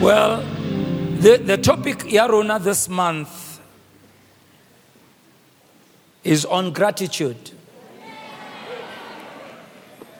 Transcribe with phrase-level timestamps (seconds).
[0.00, 0.42] Well,
[1.20, 3.60] the, the topic Yarona this month
[6.22, 7.52] is on gratitude.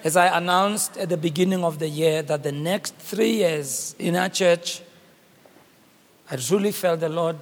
[0.03, 4.17] As I announced at the beginning of the year that the next three years in
[4.17, 4.81] our church,
[6.31, 7.37] I truly felt the Lord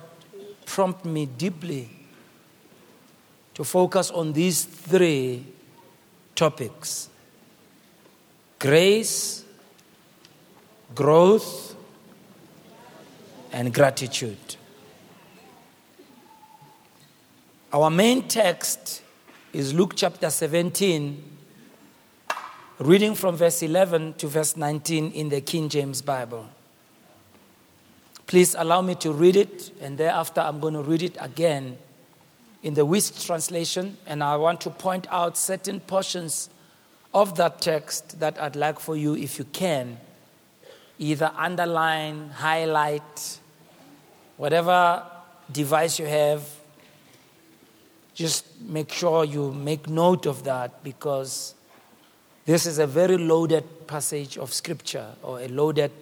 [0.67, 1.89] prompt me deeply
[3.55, 5.47] to focus on these three
[6.35, 7.09] topics
[8.59, 9.45] grace,
[10.97, 11.74] growth,
[13.55, 14.57] and gratitude.
[17.73, 19.03] Our main text
[19.53, 21.23] is Luke chapter 17,
[22.81, 26.49] reading from verse 11 to verse 19 in the King James Bible.
[28.27, 31.79] Please allow me to read it, and thereafter I'm going to read it again
[32.65, 36.51] in the Wuest translation, and I want to point out certain portions
[37.13, 39.99] of that text that I'd like for you, if you can,
[40.99, 43.39] either underline, highlight,
[44.37, 45.03] whatever
[45.51, 46.49] device you have,
[48.15, 51.55] just make sure you make note of that because
[52.47, 55.93] this is a very loaded passage of scripture or a loaded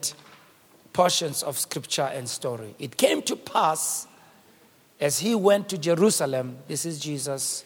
[0.92, 2.74] portions of scripture and story.
[2.78, 4.06] It came to pass
[5.00, 7.64] as he went to Jerusalem, this is Jesus,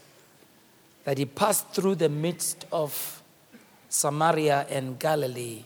[1.05, 3.23] that he passed through the midst of
[3.89, 5.63] Samaria and Galilee.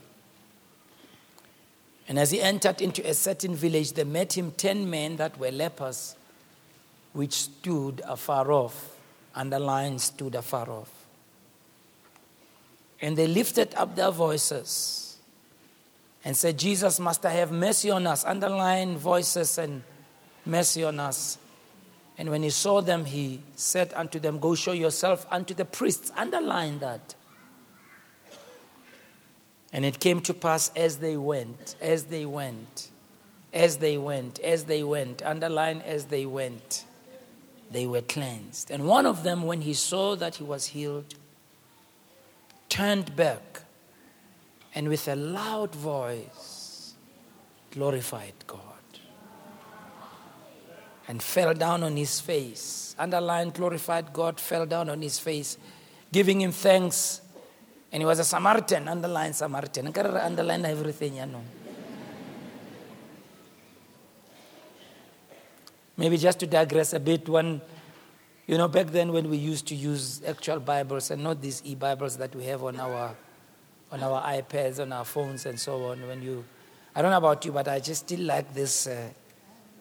[2.11, 5.53] And as he entered into a certain village, there met him ten men that were
[5.53, 6.17] lepers,
[7.13, 8.99] which stood afar off.
[9.33, 10.91] Underlined stood afar off.
[13.01, 15.19] And they lifted up their voices
[16.25, 18.25] and said, Jesus, Master, have mercy on us.
[18.25, 19.85] Underline voices and
[20.45, 21.39] mercy on us.
[22.19, 26.11] And when he saw them, he said unto them, Go show yourself unto the priests.
[26.17, 27.15] Underline that.
[29.73, 32.91] And it came to pass as they went, as they went,
[33.53, 36.85] as they went, as they went, underline as they went,
[37.71, 38.71] they were cleansed.
[38.71, 41.15] And one of them, when he saw that he was healed,
[42.69, 43.63] turned back
[44.75, 46.95] and with a loud voice
[47.71, 48.61] glorified God
[51.09, 52.95] and fell down on his face.
[52.99, 55.59] Underline glorified God, fell down on his face,
[56.13, 57.21] giving him thanks
[57.93, 59.89] and he was a Samaritan, underline Samaritan.
[59.89, 61.43] I gotta underline everything, you know.
[65.97, 67.61] Maybe just to digress a bit, when,
[68.47, 71.75] you know, back then when we used to use actual Bibles and not these e
[71.75, 73.15] Bibles that we have on our,
[73.93, 76.45] on our iPads, on our phones, and so on, when you,
[76.95, 79.11] I don't know about you, but I just still like this, uh,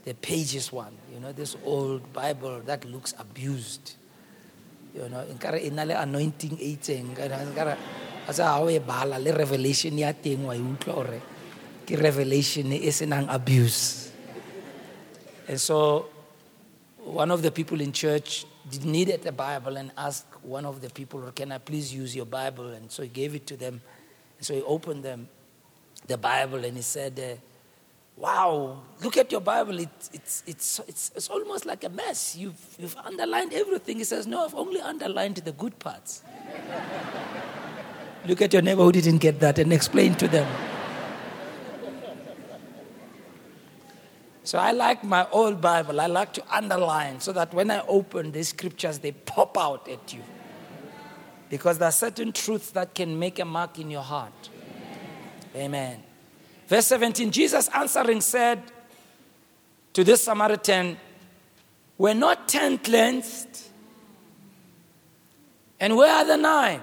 [0.04, 3.96] the pages one, you know, this old Bible that looks abused
[4.94, 7.74] you know nkare e na le anointing e itseng nkare
[8.28, 11.20] a sa ga o e bala le revelation ya teng wa e utlwa gore
[11.90, 14.14] ke revelation e senang abuse.
[15.50, 16.06] And so
[17.02, 18.46] one of the people in church
[18.86, 22.70] needed a bible and asked one of the people can i please use your bible?
[22.70, 23.82] And so he gave it to them.
[24.38, 25.28] And so he opened them
[26.06, 27.42] the bible and he said uh,
[28.20, 29.80] wow, look at your Bible.
[29.80, 32.36] It, it's, it's, it's, it's almost like a mess.
[32.36, 33.98] You've, you've underlined everything.
[33.98, 36.22] He says, No, I've only underlined the good parts.
[38.28, 40.48] look at your neighbor who didn't get that and explain to them.
[44.44, 46.02] So I like my old Bible.
[46.02, 50.12] I like to underline so that when I open these scriptures, they pop out at
[50.12, 50.24] you.
[51.50, 54.50] Because there are certain truths that can make a mark in your heart.
[55.56, 56.04] Amen.
[56.70, 58.62] Verse 17 Jesus answering said
[59.94, 60.98] to this Samaritan,
[61.98, 63.68] Were not ten cleansed?
[65.80, 66.82] And where are the nine?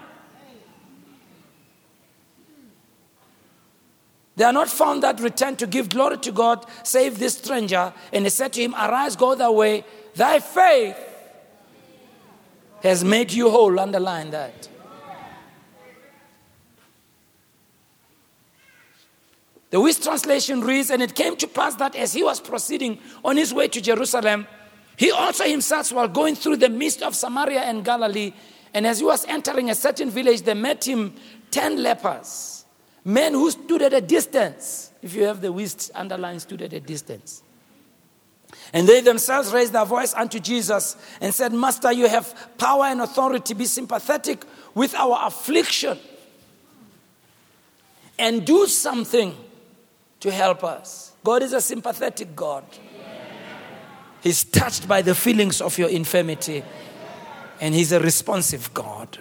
[4.35, 7.93] They are not found that return to give glory to God, save this stranger.
[8.13, 9.85] And he said to him, Arise, go thy way.
[10.15, 10.99] Thy faith
[12.83, 13.79] has made you whole.
[13.79, 14.69] Underline that.
[19.77, 23.37] The Wuest translation reads, And it came to pass that as he was proceeding on
[23.37, 24.47] his way to Jerusalem,
[24.97, 28.33] he also himself was going through the midst of Samaria and Galilee.
[28.73, 31.15] And as he was entering a certain village, they met him
[31.51, 32.65] ten lepers,
[33.05, 34.93] men who stood at a distance.
[35.03, 37.43] If you have the Wuest underline, stood at a distance.
[38.73, 43.03] And they themselves raised their voice unto Jesus and said, Master, you have power and
[43.03, 43.53] authority.
[43.53, 44.43] Be sympathetic
[44.75, 45.99] with our affliction
[48.19, 49.37] and do something
[50.27, 51.13] to help us.
[51.23, 52.65] God is a sympathetic God.
[54.23, 56.65] He's touched by the feelings of your infirmity,
[57.61, 59.19] and He's a responsive God.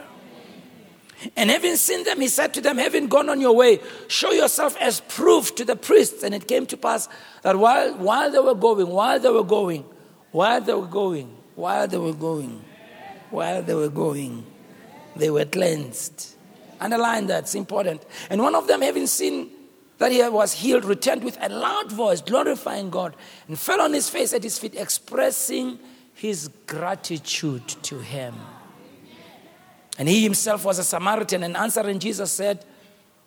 [1.36, 4.76] And having seen them, he said to them, Having gone on your way, show yourself
[4.80, 6.24] as proof to the priests.
[6.24, 7.08] And it came to pass
[7.42, 9.86] that while, while they were going, while they were going,
[10.32, 12.64] while they were going, while they were going,
[13.32, 14.46] while they were going,
[15.16, 16.36] they were cleansed.
[16.80, 18.04] Underline that, it's important.
[18.30, 19.50] And one of them, having seen
[19.98, 23.16] that he was healed, returned with a loud voice, glorifying God,
[23.48, 25.80] and fell on his face at his feet, expressing
[26.14, 28.36] his gratitude to him.
[29.98, 32.66] And he himself was a Samaritan, and answering Jesus said,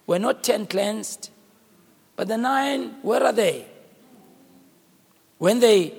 [0.07, 1.31] We're not ten cleansed,
[2.17, 3.67] but the nine, where are they?
[5.39, 5.95] When they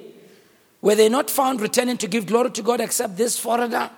[0.82, 3.90] were they not found returning to give glory to God except this foreigner?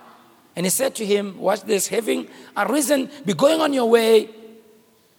[0.56, 4.28] And he said to him, Watch this, having arisen, be going on your way,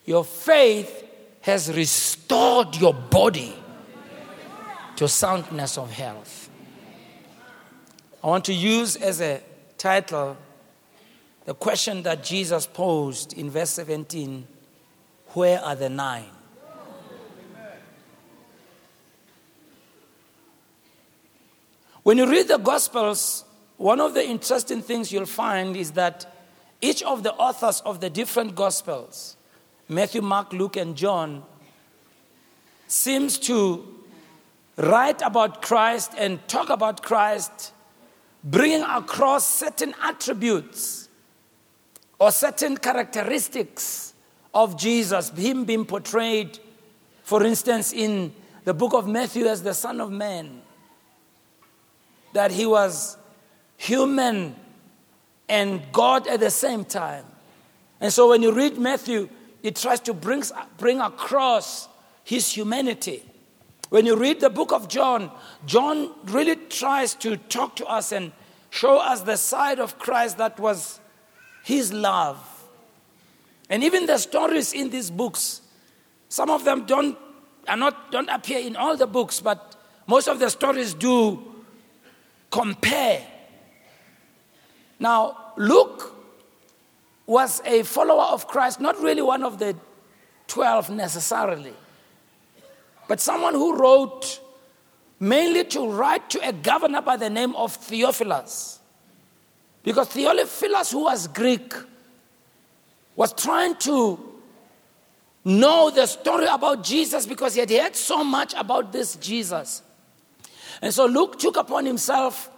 [0.05, 1.02] your faith
[1.43, 3.53] has restored your body
[4.95, 6.49] to soundness of health.
[8.23, 9.41] I want to use as a
[9.77, 10.37] title
[11.43, 14.47] the question that Jesus posed in verse 17
[15.33, 16.29] Where are the nine?
[22.03, 23.43] When you read the Gospels,
[23.75, 26.33] one of the interesting things you'll find is that
[26.79, 29.35] each of the authors of the different Gospels,
[29.89, 31.43] Matthew, Mark, Luke, and John,
[32.87, 33.87] seems to
[34.77, 37.73] write about Christ and talk about Christ,
[38.43, 41.09] bringing across certain attributes
[42.19, 44.13] or certain characteristics
[44.53, 46.59] of Jesus, him being portrayed,
[47.23, 48.33] for instance, in
[48.63, 50.61] the book of Matthew as the Son of Man,
[52.33, 53.17] that he was
[53.77, 54.55] human
[55.49, 57.25] and God at the same time.
[57.99, 59.29] And so when you read Matthew,
[59.63, 60.43] it tries to bring,
[60.77, 61.87] bring across
[62.23, 63.23] his humanity.
[63.89, 65.31] When you read the book of John,
[65.65, 68.31] John really tries to talk to us and
[68.69, 70.99] show us the side of Christ that was
[71.63, 72.37] his love.
[73.69, 75.61] And even the stories in these books,
[76.27, 77.17] some of them don't,
[77.67, 79.75] are not, don't appear in all the books, but
[80.07, 81.41] most of the stories do
[82.51, 83.25] compare.
[84.99, 86.12] Now, Luke
[87.25, 89.75] was a follower of Christ, not really one of the
[90.47, 91.73] 12 necessarily,
[93.07, 94.39] but someone who wrote
[95.19, 98.79] mainly to write to a governor by the name of Theophilus.
[99.83, 101.73] Because Theophilus, who was Greek,
[103.15, 104.19] was trying to
[105.45, 109.81] know the story about Jesus because he had heard so much about this Jesus.
[110.81, 112.49] And so Luke took upon himself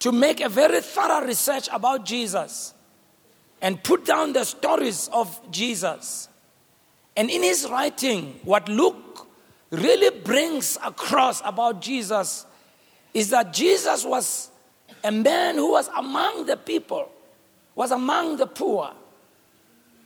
[0.00, 2.74] to make a very thorough research about Jesus
[3.64, 6.28] and put down the stories of Jesus.
[7.16, 9.26] And in his writing, what Luke
[9.70, 12.44] really brings across about Jesus
[13.14, 14.50] is that Jesus was
[15.02, 17.10] a man who was among the people,
[17.74, 18.92] was among the poor.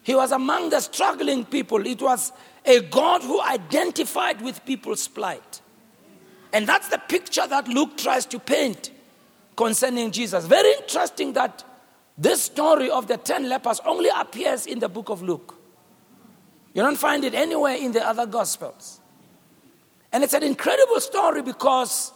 [0.04, 1.84] He was among the struggling people.
[1.84, 2.31] It was
[2.64, 5.62] a God who identified with people's plight.
[6.52, 8.93] And that's the picture that Luke tries to paint
[9.56, 10.46] concerning Jesus.
[10.46, 11.64] Very interesting that
[12.18, 15.54] this story of the 10 lepers only appears in the book of Luke.
[16.74, 19.00] You don't find it anywhere in the other gospels.
[20.12, 22.12] And it's an incredible story because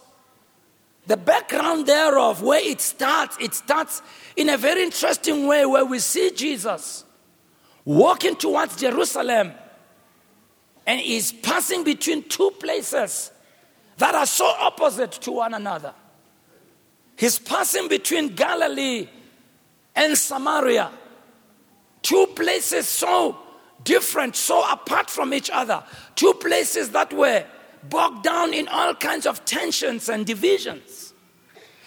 [1.07, 4.01] the background thereof, where it starts, it starts
[4.35, 7.05] in a very interesting way where we see Jesus
[7.85, 9.53] walking towards Jerusalem
[10.85, 13.31] and is passing between two places
[13.97, 15.93] that are so opposite to one another.
[17.15, 19.07] He's passing between Galilee
[19.95, 20.91] and Samaria,
[22.01, 23.37] two places so
[23.83, 25.83] different, so apart from each other,
[26.15, 27.45] two places that were
[27.89, 31.13] bogged down in all kinds of tensions and divisions.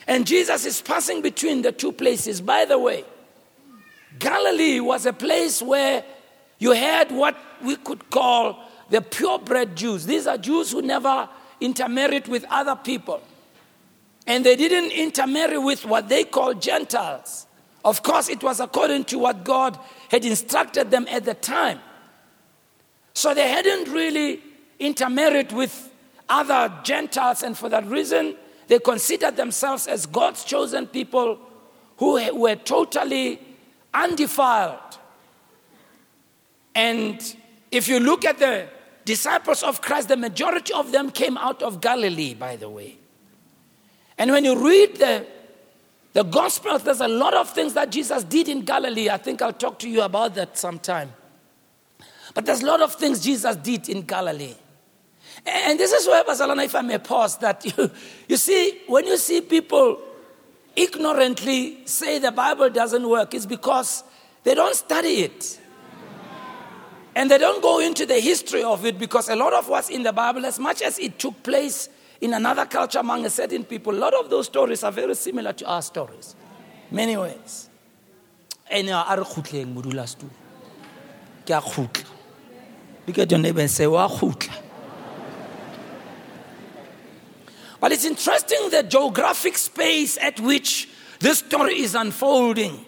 [0.07, 2.41] And Jesus is passing between the two places.
[2.41, 3.05] By the way,
[4.19, 6.05] Galilee was a place where
[6.59, 10.07] you had what we could call the purebred Jews.
[10.07, 11.29] These are Jews who never
[11.61, 13.21] intermarried with other people.
[14.27, 17.47] And they didn't intermarry with what they call Gentiles.
[17.87, 19.79] Of course, it was according to what God
[20.11, 21.79] had instructed them at the time.
[23.15, 24.43] So they hadn't really
[24.81, 25.93] intermarried with
[26.29, 28.35] other Gentiles, and for that reason,
[28.67, 31.39] they considered themselves as God's chosen people
[31.99, 33.39] who were totally
[33.95, 34.99] undefiled.
[36.75, 37.37] And
[37.71, 38.67] if you look at the
[39.05, 42.99] disciples of Christ, the majority of them came out of Galilee, by the way.
[44.19, 45.25] And when you read the,
[46.17, 49.11] the Gospels, there's a lot of things that Jesus did in Galilee.
[49.11, 51.13] I think I'll talk to you about that sometime.
[52.33, 54.55] But there's a lot of things Jesus did in Galilee.
[55.45, 57.91] And this is where, Barcelona, if I may pause, that you,
[58.29, 60.01] you see, when you see people
[60.75, 64.03] ignorantly say the Bible doesn't work, it's because
[64.43, 65.61] They don't study it.
[67.15, 70.03] And they don't go into the history of it because a lot of what's in
[70.03, 73.95] the Bible, as much as it took place in another culture among a certain people,
[73.95, 76.35] a lot of those stories are very similar to our stories.
[76.91, 77.69] Many ways.
[78.71, 80.07] And a re khutleng modula.
[83.07, 84.63] Look at your neighbor and say, wa khutla.
[87.79, 90.89] But it's interesting the geographic space at which
[91.21, 92.86] this story is unfolding.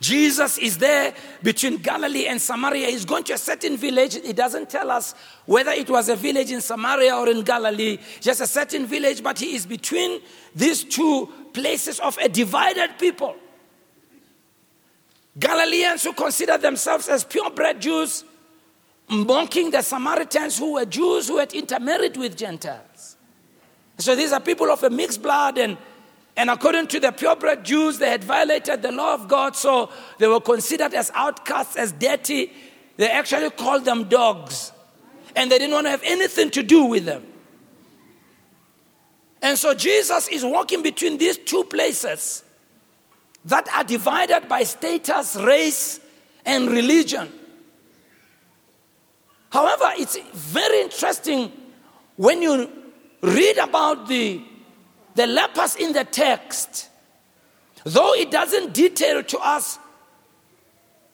[0.00, 2.88] Jesus is there between Galilee and Samaria.
[2.88, 4.16] He's going to a certain village.
[4.16, 5.14] It doesn't tell us
[5.46, 9.38] whether it was a village in Samaria or in Galilee, just a certain village, but
[9.38, 10.20] he is between
[10.54, 13.36] these two places of a divided people.
[15.38, 18.24] Galileans who consider themselves as purebred Jews,
[19.08, 23.16] mocking the Samaritans who were Jews who had intermarried with Gentiles.
[23.98, 25.76] So these are people of a mixed blood and
[26.36, 30.26] and according to the purebred Jews, they had violated the law of God, so they
[30.26, 32.52] were considered as outcasts, as dirty.
[32.96, 34.72] They actually called them dogs.
[35.36, 37.24] And they didn't want to have anything to do with them.
[39.42, 42.42] And so Jesus is walking between these two places
[43.44, 46.00] that are divided by status, race,
[46.46, 47.30] and religion.
[49.50, 51.52] However, it's very interesting
[52.16, 52.70] when you
[53.20, 54.42] read about the
[55.14, 56.88] the lepers in the text,
[57.84, 59.78] though it doesn't detail to us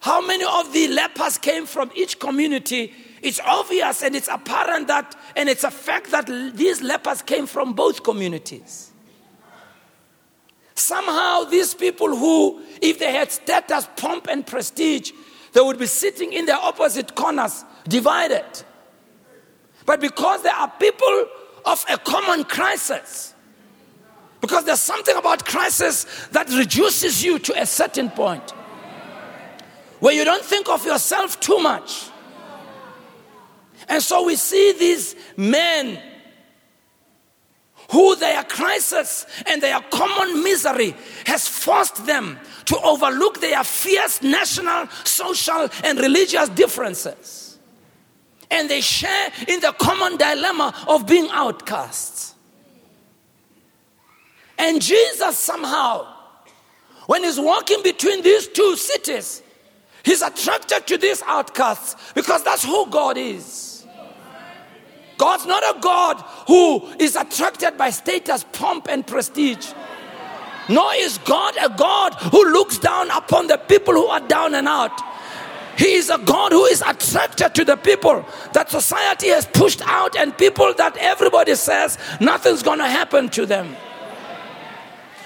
[0.00, 5.14] how many of the lepers came from each community, it's obvious and it's apparent that,
[5.36, 6.26] and it's a fact that
[6.56, 8.90] these lepers came from both communities.
[10.74, 15.12] Somehow, these people who, if they had status, pomp, and prestige,
[15.52, 18.46] they would be sitting in their opposite corners, divided.
[19.84, 21.26] But because there are people
[21.66, 23.29] of a common crisis,
[24.40, 28.52] because there's something about crisis that reduces you to a certain point
[30.00, 32.08] where you don't think of yourself too much.
[33.88, 36.00] And so we see these men
[37.90, 40.94] who their crisis and their common misery
[41.26, 47.58] has forced them to overlook their fierce national, social, and religious differences.
[48.50, 52.34] And they share in the common dilemma of being outcasts.
[54.60, 56.06] And Jesus somehow,
[57.06, 59.42] when he's walking between these two cities,
[60.04, 63.86] he's attracted to these outcasts because that's who God is.
[65.16, 69.72] God's not a God who is attracted by status, pomp, and prestige.
[70.68, 74.68] Nor is God a God who looks down upon the people who are down and
[74.68, 75.00] out.
[75.78, 80.16] He is a God who is attracted to the people that society has pushed out
[80.16, 83.74] and people that everybody says nothing's going to happen to them.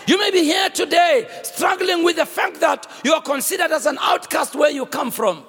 [0.07, 3.99] You may be here today struggling with the fact that you are considered as an
[4.01, 5.45] outcast where you come from.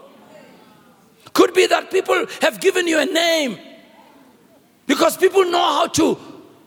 [1.34, 3.60] Could be that people have given you a name
[4.88, 6.18] because people know how to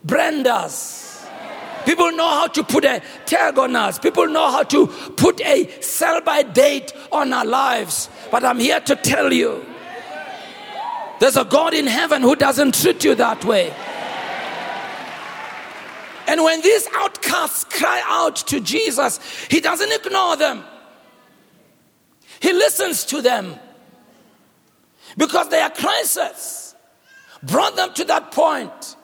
[0.05, 1.27] brand us.
[1.87, 3.99] People know how to put a tag on us.
[3.99, 8.11] People know how to put a sell by date on our lives.
[8.31, 9.65] But I'm here to tell you
[11.19, 13.75] there's a God in heaven who doesn't treat you that way.
[16.29, 19.19] And when these outcasts cry out to Jesus,
[19.51, 20.63] he doesn't ignore them.
[22.41, 23.59] He listens to them
[25.17, 26.77] because their crisis
[27.43, 28.97] brought them to that point.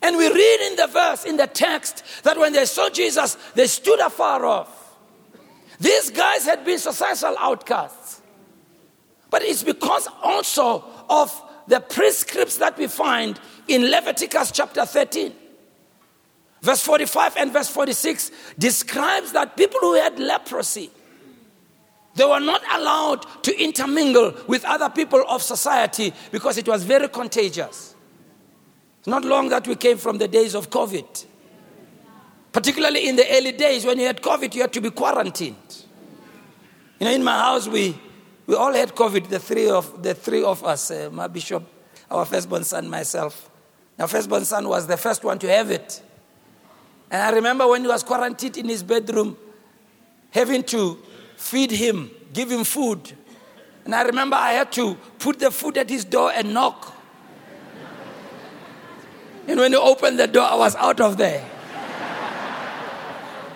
[0.00, 3.66] And we read in the verse, in the text, that when they saw Jesus, they
[3.66, 4.96] stood afar off.
[5.78, 8.22] These guys had been societal outcasts.
[9.28, 13.38] But it's because also of the prescripts that we find
[13.68, 15.34] in Leviticus chapter 13.
[16.60, 20.90] Verse 45 and verse 46 describes that people who had leprosy,
[22.14, 27.08] they were not allowed to intermingle with other people of society because it was very
[27.08, 27.94] contagious.
[28.98, 31.26] It's not long that we came from the days of COVID.
[32.50, 35.84] Particularly in the early days when you had COVID, you had to be quarantined.
[36.98, 37.96] You know, in my house, we,
[38.46, 41.62] we all had COVID, the three of, the three of us, uh, my bishop,
[42.10, 43.48] our firstborn son, myself.
[43.98, 46.02] Our firstborn son was the first one to have it.
[47.10, 49.36] And I remember when he was quarantined in his bedroom,
[50.30, 50.98] having to
[51.36, 53.12] feed him, give him food.
[53.84, 56.94] And I remember I had to put the food at his door and knock.
[59.46, 61.42] And when he opened the door, I was out of there.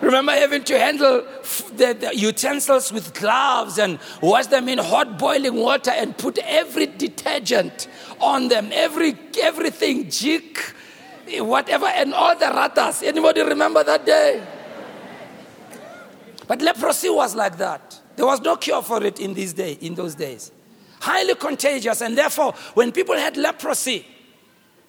[0.01, 1.25] Remember having to handle
[1.77, 6.87] the, the, utensils with gloves and wash them in hot boiling water and put every
[6.87, 7.87] detergent
[8.21, 10.75] on them, every everything, jik,
[11.41, 13.03] whatever, and all the ratas.
[13.03, 14.47] Anybody remember that day?
[16.47, 18.01] But leprosy was like that.
[18.17, 20.53] There was no cure for it in, these day, in those days.
[21.01, 24.07] Highly contagious, and therefore, when people had leprosy,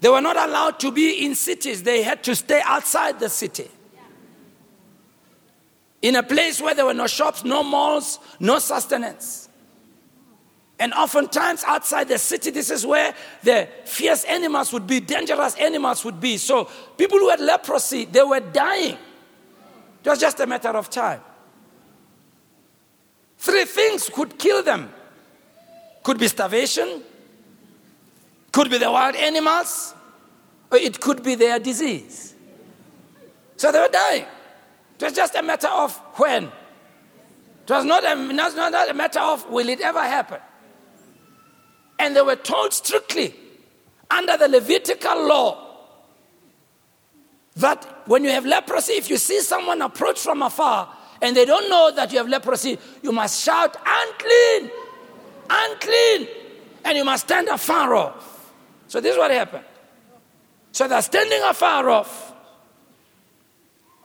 [0.02, 3.70] they were not allowed to be in cities, they had to stay outside the city.
[6.02, 9.43] In a place where there were no shops, no malls, no sustenance.
[10.84, 16.04] And oftentimes outside the city, this is where the fierce animals would be, dangerous animals
[16.04, 16.36] would be.
[16.36, 16.66] So
[16.98, 18.98] people who had leprosy, they were dying.
[20.04, 21.22] It was just a matter of time.
[23.38, 24.92] Three things could kill them
[26.04, 27.02] could be starvation,
[28.52, 29.94] could be the wild animals,
[30.70, 32.36] or it could be their disease.
[33.56, 34.26] So they were dying.
[35.00, 36.44] It was just a matter of when.
[36.44, 40.42] It was not a, not, not a matter of will it ever happen.
[42.04, 43.34] And they were told strictly
[44.12, 45.58] under the Levitical law
[47.56, 51.70] that when you have leprosy, if you see someone approach from afar and they don't
[51.70, 54.70] know that you have leprosy, you must shout, unclean,
[55.50, 56.28] unclean,
[56.84, 58.52] and you must stand afar off.
[58.90, 59.64] So this is what happened.
[60.74, 62.34] So they're standing afar off.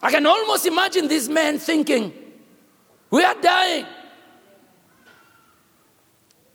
[0.01, 2.13] I can almost imagine this man thinking,
[3.11, 3.87] we are dying.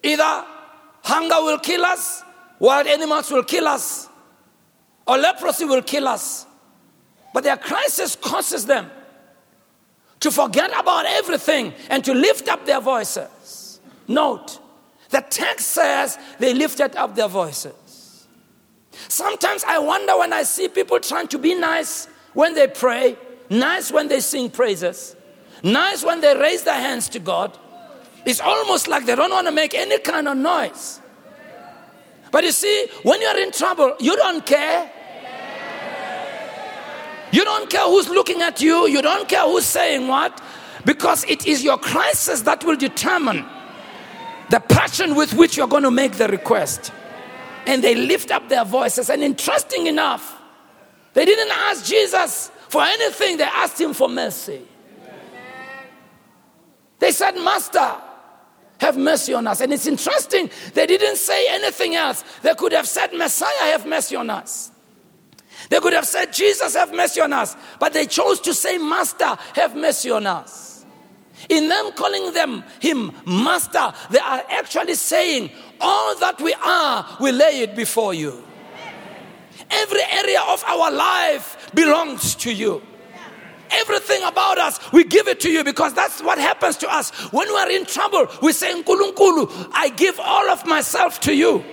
[0.03, 0.45] Either
[1.03, 2.23] hunger will kill us,
[2.59, 4.09] wild animals will kill us,
[5.05, 6.45] or leprosy will kill us.
[7.33, 8.89] But their crisis causes them
[10.19, 13.79] to forget about everything and to lift up their voices.
[14.07, 14.59] Note,
[15.09, 18.27] the text says they lifted up their voices.
[19.09, 23.17] Sometimes I wonder when I see people trying to be nice when they pray,
[23.49, 25.15] nice when they sing praises,
[25.61, 27.57] nice when they raise their hands to God.
[28.25, 31.01] It's almost like they don't want to make any kind of noise.
[32.31, 34.91] But you see, when you're in trouble, you don't care.
[37.31, 40.39] You don't care who's looking at you, you don't care who's saying what,
[40.85, 43.43] because it is your crisis that will determine
[44.49, 46.91] the passion with which you're going to make the request.
[47.65, 49.09] And they lift up their voices.
[49.09, 50.39] And interesting enough,
[51.13, 54.61] they didn't ask Jesus for anything, they asked him for mercy.
[56.99, 57.95] They said, Master,
[58.83, 59.61] have mercy on us.
[59.61, 62.23] And it's interesting, they didn't say anything else.
[62.41, 64.71] They could have said, Messiah, have mercy on us.
[65.69, 67.55] They could have said, Jesus, have mercy on us.
[67.79, 70.85] But they chose to say, Master, have mercy on us.
[71.49, 75.49] In them calling them him master, they are actually saying,
[75.81, 78.43] All that we are, we lay it before you.
[79.69, 82.81] Every area of our life belongs to you.
[83.75, 87.11] Everything about us, we give it to you because that's what happens to us.
[87.31, 91.63] When we are in trouble, we say, Nkulunkulu, I give all of myself to you.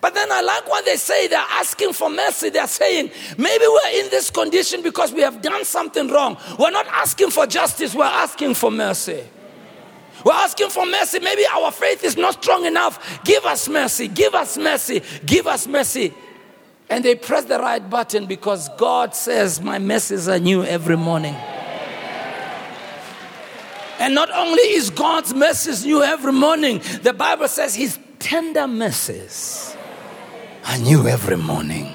[0.00, 1.26] But then I like what they say.
[1.26, 2.50] They're asking for mercy.
[2.50, 6.36] They're saying, maybe we're in this condition because we have done something wrong.
[6.58, 9.24] We're not asking for justice, we're asking for mercy.
[10.24, 11.20] We're asking for mercy.
[11.20, 13.22] Maybe our faith is not strong enough.
[13.24, 14.08] Give us mercy.
[14.08, 15.02] Give us mercy.
[15.24, 16.14] Give us mercy.
[16.88, 21.34] And they press the right button because God says, My mercies are new every morning.
[23.98, 29.74] And not only is God's mercies new every morning, the Bible says His tender mercies
[30.64, 31.92] are new every morning.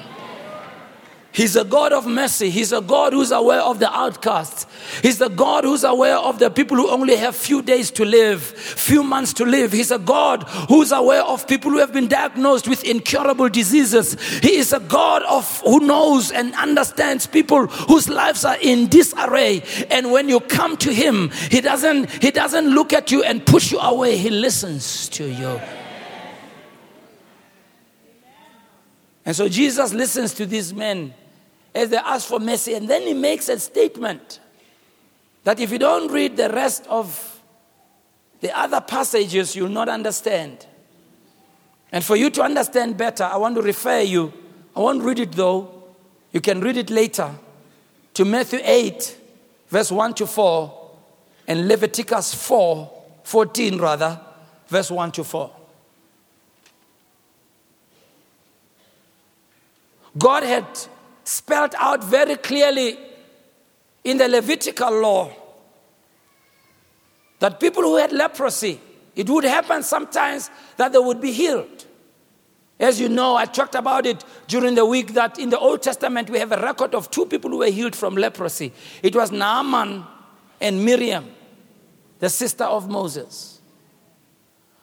[1.32, 2.50] He's a God of mercy.
[2.50, 4.66] He's a God who's aware of the outcasts.
[5.00, 8.42] He's the God who's aware of the people who only have few days to live,
[8.42, 9.72] few months to live.
[9.72, 14.20] He's a God who's aware of people who have been diagnosed with incurable diseases.
[14.40, 19.62] He is a God of who knows and understands people whose lives are in disarray.
[19.90, 23.72] And when you come to him, he doesn't he doesn't look at you and push
[23.72, 24.18] you away.
[24.18, 25.58] He listens to you.
[29.24, 31.14] And so Jesus listens to these men
[31.74, 32.74] as they ask for mercy.
[32.74, 34.40] And then he makes a statement
[35.44, 37.40] that if you don't read the rest of
[38.40, 40.66] the other passages, you'll not understand.
[41.90, 44.32] And for you to understand better, I want to refer you,
[44.74, 45.82] I won't read it though,
[46.32, 47.30] you can read it later,
[48.14, 49.18] to Matthew 8,
[49.68, 50.90] verse 1 to 4,
[51.46, 52.90] and Leviticus 4,
[53.24, 54.20] 14 rather,
[54.68, 55.50] verse 1 to 4.
[60.18, 60.66] God had
[61.24, 62.98] spelled out very clearly
[64.04, 65.32] in the Levitical law
[67.38, 68.80] that people who had leprosy,
[69.16, 71.86] it would happen sometimes that they would be healed.
[72.78, 76.30] As you know, I talked about it during the week that in the Old Testament
[76.30, 78.72] we have a record of two people who were healed from leprosy.
[79.02, 80.04] It was Naaman
[80.60, 81.30] and Miriam,
[82.18, 83.60] the sister of Moses.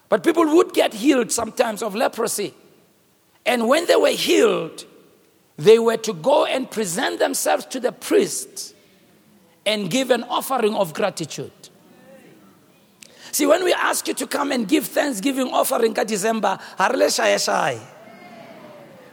[0.08, 2.54] But people would get healed sometimes of leprosy.
[3.46, 4.86] And when they were healed,
[5.60, 8.74] they were to go and present themselves to the priest
[9.66, 11.52] and give an offering of gratitude.
[13.32, 17.80] See, when we ask you to come and give Thanksgiving offering in December, shy.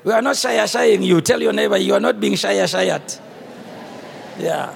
[0.05, 1.21] We are not shy shying you.
[1.21, 3.21] Tell your neighbor you are not being shy yet.
[4.39, 4.75] Yeah.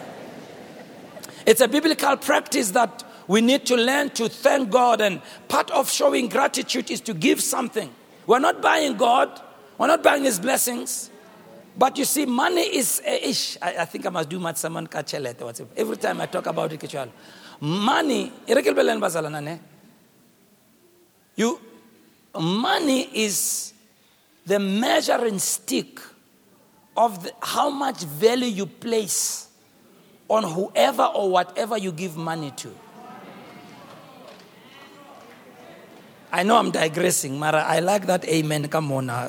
[1.46, 5.88] It's a biblical practice that we need to learn to thank God, and part of
[5.88, 7.94] showing gratitude is to give something.
[8.26, 9.40] We're not buying God,
[9.78, 11.09] we're not buying His blessings.
[11.80, 13.56] But you see, money is uh, ish.
[13.62, 16.94] I, I, think I must do much someone Every time I talk about it,
[17.58, 18.32] money,
[21.36, 21.60] you,
[22.38, 23.72] money is
[24.44, 26.00] the measuring stick
[26.98, 29.48] of the, how much value you place
[30.28, 32.74] on whoever or whatever you give money to.
[36.32, 37.62] I know I'm digressing, Mara.
[37.62, 38.68] I like that amen.
[38.68, 39.26] Come on ah.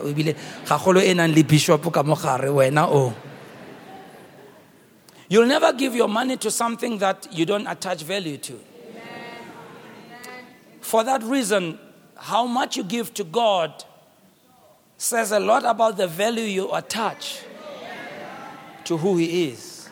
[2.51, 3.13] wena o.
[5.27, 8.59] You'll never give your money to something that you don't attach value to.
[10.81, 11.79] For that reason,
[12.17, 13.83] how much you give to God
[14.97, 17.41] says a lot about the value you attach
[18.83, 19.89] to who He is.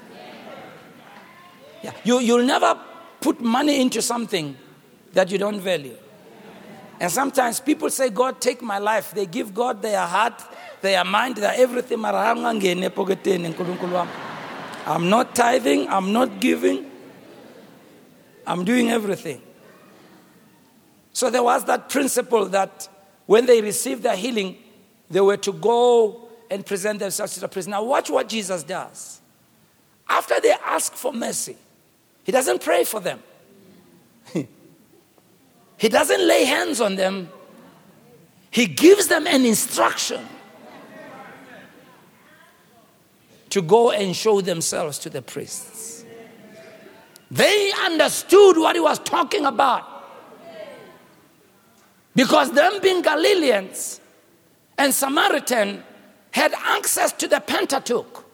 [1.82, 1.94] Yeah.
[2.04, 2.78] You, you'll never
[3.22, 4.56] put money into something
[5.14, 5.98] that you don't value.
[7.00, 9.12] And sometimes people say, God, take my life.
[9.12, 10.44] They give God their heart,
[10.82, 12.04] their mind, their everything.
[14.86, 16.92] I'm not tithing, I'm not giving,
[18.46, 19.42] I'm doing everything.
[21.14, 22.90] So there was that principle that
[23.26, 24.58] when they received their healing,
[25.10, 27.68] they were to go and present themselves to the priest.
[27.68, 29.22] Now, watch what Jesus does.
[30.08, 31.56] After they ask for mercy,
[32.24, 33.22] he doesn't pray for them.
[35.80, 37.30] He doesn't lay hands on them,
[38.52, 40.28] He gives them an instruction
[43.50, 46.04] to go and show themselves to the priests.
[47.32, 49.86] They understood what he was talking about.
[52.16, 54.02] Because them being Galileans
[54.78, 55.84] and Samaritan
[56.32, 58.26] had access to the Pentateuch.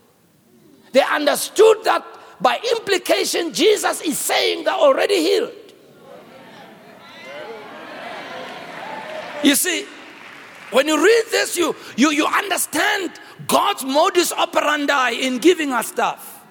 [0.94, 2.06] They understood that
[2.42, 5.65] by implication, Jesus is saying they're already healed.
[9.46, 9.86] You see,
[10.72, 13.12] when you read this, you, you, you understand
[13.46, 16.44] God's modus operandi in giving us stuff.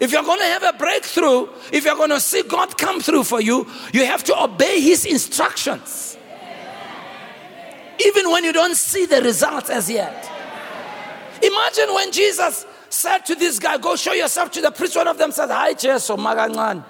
[0.00, 3.22] If you're going to have a breakthrough, if you're going to see God come through
[3.22, 6.18] for you, you have to obey His instructions.
[8.04, 10.28] Even when you don't see the results as yet.
[11.40, 14.96] Imagine when Jesus said to this guy, Go show yourself to the priest.
[14.96, 16.84] One of them said, Hi, Cheso, Magangan.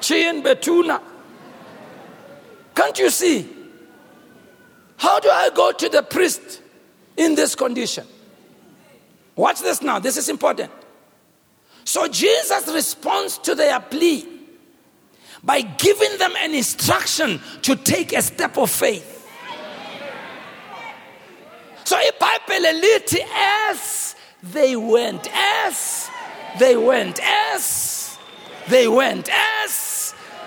[0.00, 1.00] Chin Betuna.
[2.74, 3.55] Can't you see?
[4.96, 6.62] How do I go to the priest
[7.16, 8.06] in this condition?
[9.34, 10.72] Watch this now, this is important.
[11.84, 14.26] So Jesus responds to their plea
[15.42, 19.12] by giving them an instruction to take a step of faith.
[21.84, 26.10] So ibhayibhele as they went as
[26.58, 28.18] they went as
[28.68, 29.85] they went as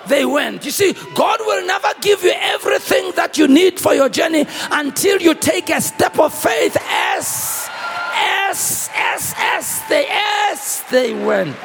[0.08, 0.66] they went.
[0.66, 5.22] You see, God will never give you everything that you need for your journey until
[5.22, 7.70] you take a step of faith as,
[8.14, 11.56] as, as, as they, as they went.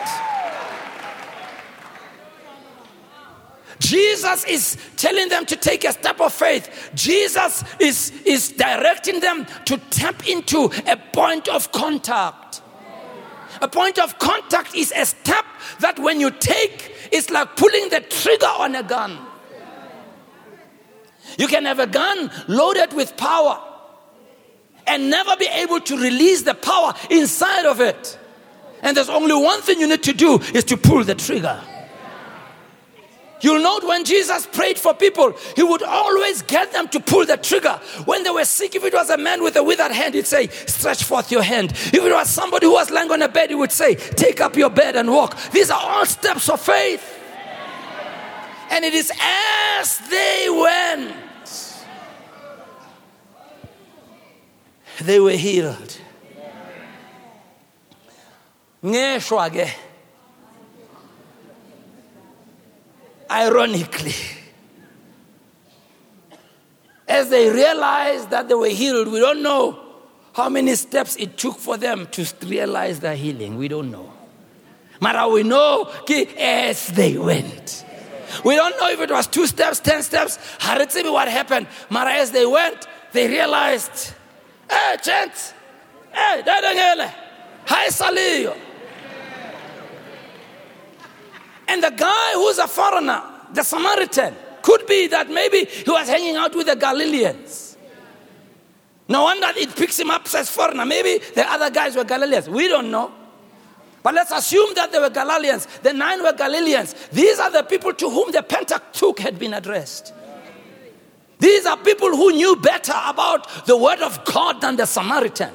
[3.84, 6.90] Jesus is telling them to take a step of faith.
[6.94, 12.43] Jesus is, is directing them to tap into a point of contact.
[13.60, 15.44] A point of contact is a step
[15.80, 19.18] that when you take it's like pulling the trigger on a gun.
[21.38, 23.60] You can have a gun loaded with power
[24.86, 28.18] and never be able to release the power inside of it.
[28.82, 31.62] And there's only one thing you need to do is to pull the trigger.
[33.40, 37.36] You'll note when Jesus prayed for people, he would always get them to pull the
[37.36, 37.80] trigger.
[38.04, 40.48] When they were sick, if it was a man with a withered hand, he'd say,
[40.48, 41.72] Stretch forth your hand.
[41.72, 44.56] If it was somebody who was lying on a bed, he would say, Take up
[44.56, 45.38] your bed and walk.
[45.50, 47.02] These are all steps of faith.
[48.70, 51.14] And it is as they went,
[55.02, 55.98] they were healed.
[58.82, 59.70] Ngeshwa ke
[63.34, 64.14] Ironically,
[67.08, 69.80] as they realized that they were healed, we don't know
[70.34, 73.56] how many steps it took for them to realize their healing.
[73.56, 74.12] We don't know.
[75.00, 75.90] But we know
[76.38, 77.84] as they went.
[78.44, 80.38] We don't know if it was two steps, ten steps.
[81.02, 81.66] me what happened.
[81.90, 84.14] Mara as they went, they realized,
[84.70, 85.52] hey, chance,
[86.12, 87.12] hey, dadangele,
[87.66, 88.63] hi saliyo.
[91.68, 93.22] And the guy who's a foreigner,
[93.52, 94.34] the Samaritan.
[94.64, 97.76] Could be that maybe he was hanging out with the Galileans.
[99.06, 100.86] No wonder it picks him up as foreigner.
[100.86, 102.48] Maybe the other guys were Galileans.
[102.48, 103.12] We don't know.
[104.02, 105.66] But let's assume that they were Galileans.
[105.82, 106.94] The nine were Galileans.
[107.12, 110.14] These are the people to whom the Pentateuch had been addressed.
[111.38, 115.52] These are people who knew better about the word of God than the Samaritan.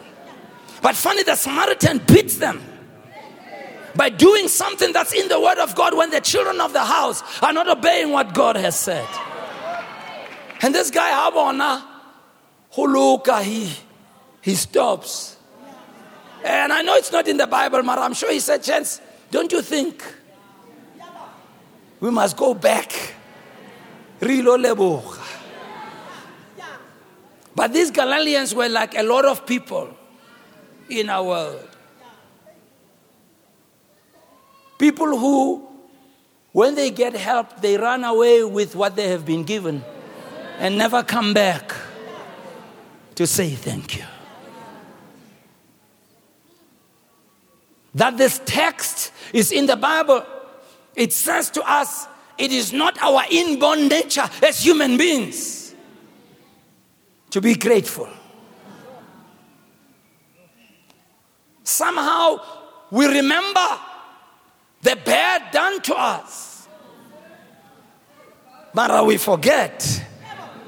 [0.83, 2.61] But funny, the Samaritan beats them
[3.99, 7.21] by doing something that's in the word of God when the children of the house
[7.43, 9.05] are not obeying what God has said.
[10.62, 11.83] And this guy, Habona,
[12.73, 13.69] Huluka, uh, he,
[14.41, 15.35] he stops.
[16.45, 19.51] And I know it's not in the Bible, but I'm sure he said, Chance, don't
[19.51, 20.01] you think
[21.99, 22.93] we must go back?
[27.53, 29.89] But these Galileans were like a lot of people
[30.89, 31.68] in our world.
[34.79, 35.67] People who,
[36.53, 39.83] when they get help, they run away with what they have been given
[40.57, 41.73] and never come back
[43.15, 44.05] to say thank you.
[47.93, 50.25] That this text is in the Bible,
[50.95, 55.75] it says to us, it is not our inborn nature as human beings
[57.31, 58.07] to be grateful.
[61.63, 62.39] Somehow
[62.89, 63.67] we remember
[64.81, 66.67] the bad done to us,
[68.73, 70.05] but we forget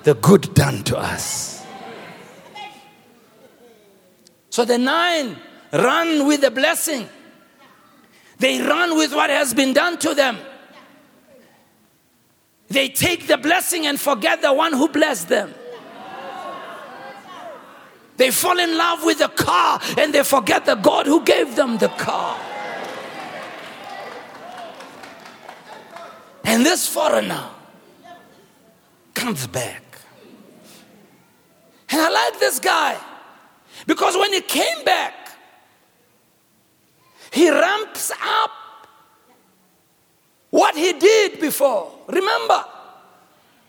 [0.04, 1.66] the good done to us.
[4.50, 5.38] So the nine
[5.72, 7.08] run with the blessing,
[8.38, 10.38] they run with what has been done to them.
[12.68, 15.54] They take the blessing and forget the one who blessed them.
[18.18, 21.78] They fall in love with the car and they forget the God who gave them
[21.78, 22.38] the car.
[26.52, 27.48] And this foreigner
[29.14, 29.84] comes back.
[31.90, 32.98] And I like this guy
[33.88, 35.14] because when he came back,
[37.32, 38.52] he ramps up
[40.50, 41.90] what he did before.
[42.10, 42.66] Remember,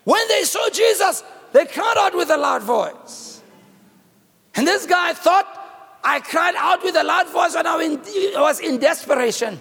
[0.02, 3.42] when they saw Jesus, they cried out with a loud voice.
[4.56, 7.76] And this guy thought I cried out with a loud voice when I
[8.40, 9.60] was in desperation.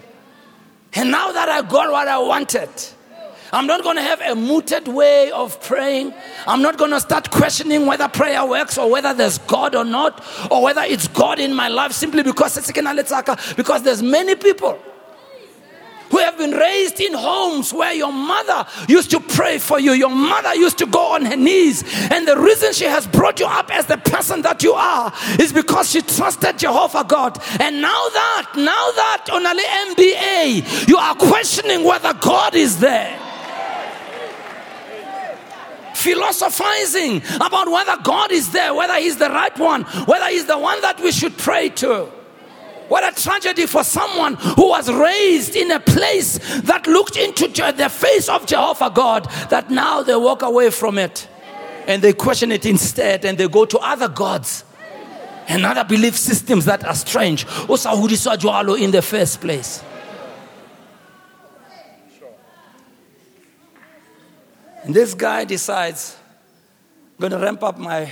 [0.94, 2.68] And now that I got what I wanted,
[3.52, 6.14] I'm not going to have a mooted way of praying.
[6.46, 10.24] I'm not going to start questioning whether prayer works or whether there's God or not,
[10.50, 12.52] or whether it's God in my life simply because
[13.56, 14.78] because there's many people
[16.10, 20.10] who have been raised in homes where your mother used to pray for you, your
[20.10, 21.82] mother used to go on her knees.
[22.10, 25.52] And the reason she has brought you up as the person that you are is
[25.52, 27.38] because she trusted Jehovah God.
[27.60, 28.62] And now that, now
[28.92, 33.21] that on MBA, you are questioning whether God is there
[36.02, 40.80] philosophizing about whether God is there, whether He's the right one, whether He's the one
[40.82, 42.08] that we should pray to.
[42.88, 47.88] What a tragedy for someone who was raised in a place that looked into the
[47.88, 51.26] face of Jehovah God that now they walk away from it
[51.86, 54.64] and they question it instead and they go to other gods
[55.48, 57.46] and other belief systems that are strange.
[58.74, 59.82] in the first place.
[64.82, 66.16] And this guy decides,
[67.18, 68.10] I'm going to ramp up my,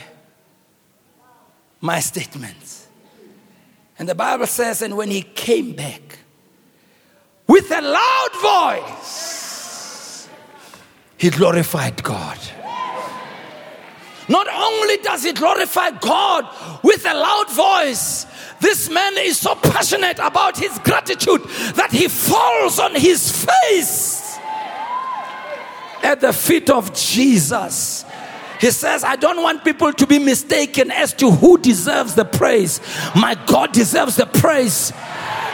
[1.81, 2.87] my statements.
[3.99, 6.19] And the Bible says, and when he came back
[7.47, 10.29] with a loud voice,
[11.19, 12.39] he glorified God.
[14.29, 16.47] Not only does he glorify God
[16.85, 18.27] with a loud voice,
[18.61, 21.43] this man is so passionate about his gratitude
[21.75, 24.30] that he falls on his face
[26.03, 28.05] at the feet of Jesus
[28.61, 32.79] he says, I don't want people to be mistaken as to who deserves the praise.
[33.17, 34.93] My God deserves the praise.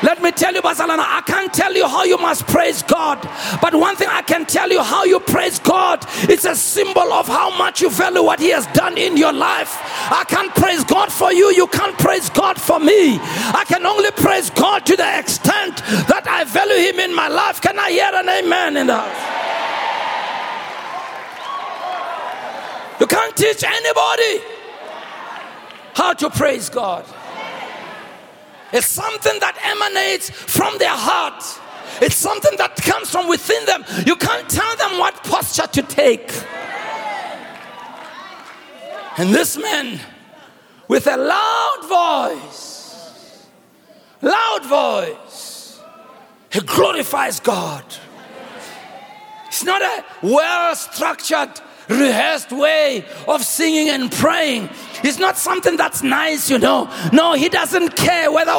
[0.02, 3.22] Let me tell you, Barcelona, I can't tell you how you must praise God.
[3.62, 7.28] But one thing I can tell you how you praise God, it's a symbol of
[7.28, 9.78] how much you value what He has done in your life.
[10.10, 13.18] I can't praise God for you, you can't praise God for me.
[13.20, 15.76] I can only praise God to the extent
[16.08, 17.60] that I value Him in my life.
[17.60, 19.45] Can I hear an amen in the house?
[23.00, 24.40] You can't teach anybody
[25.94, 27.04] how to praise God.
[28.72, 31.42] It's something that emanates from their heart.
[32.02, 33.84] It's something that comes from within them.
[34.04, 36.30] You can't tell them what posture to take.
[39.18, 39.98] And this man,
[40.88, 43.46] with a loud voice,
[44.20, 45.80] loud voice,
[46.52, 47.84] he glorifies God.
[49.46, 54.68] It's not a well structured, rehearsed way of singing and praying.
[55.04, 56.90] It's not something that's nice, you know.
[57.12, 58.52] No, he doesn't care whether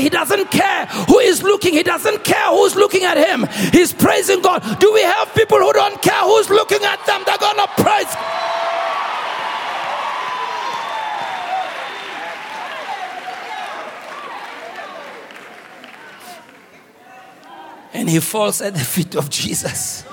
[0.00, 3.46] he doesn't care who is looking, he doesn't care who's looking at him.
[3.72, 4.62] He's praising God.
[4.80, 7.22] Do we have people who don't care who's looking at them?
[7.26, 8.14] They're gonna praise.
[17.92, 20.04] And he falls at the feet of Jesus.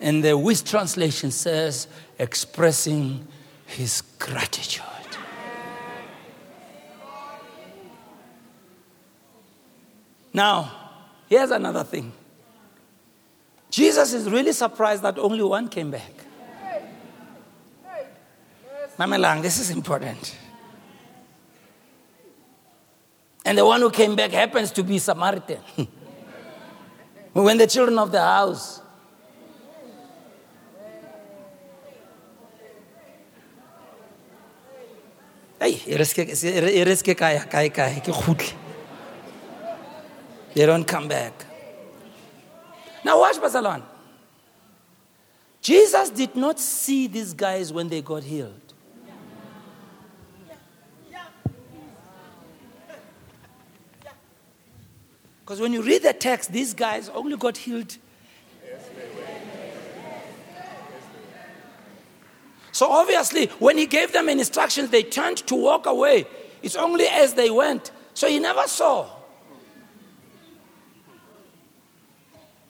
[0.00, 3.26] And the Wuest translation says, expressing
[3.66, 4.84] his gratitude.
[10.32, 10.70] Now,
[11.28, 12.12] here's another thing.
[13.70, 16.12] Jesus is really surprised that only one came back.
[18.98, 20.36] Mamelang, this is important.
[23.44, 25.60] And the one who came back happens to be Samaritan.
[27.32, 28.80] when the children of the house
[30.78, 31.06] Hey, e
[32.80, 33.34] reske kaya
[34.24, 35.47] kae kae ke khutle.
[40.54, 41.44] They don't come back.
[43.04, 43.82] Now watch Basalon.
[45.60, 48.68] Jesus did not see these guys when they got healed.
[55.40, 57.96] Because when you read the text, these guys only got healed.
[62.78, 66.26] So obviously, when he gave them instructions, they turned to walk away.
[66.62, 67.90] It's only as they went.
[68.14, 69.08] So he never saw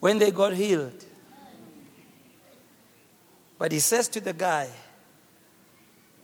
[0.01, 1.05] when they got healed.
[3.59, 4.71] But he says to the guy,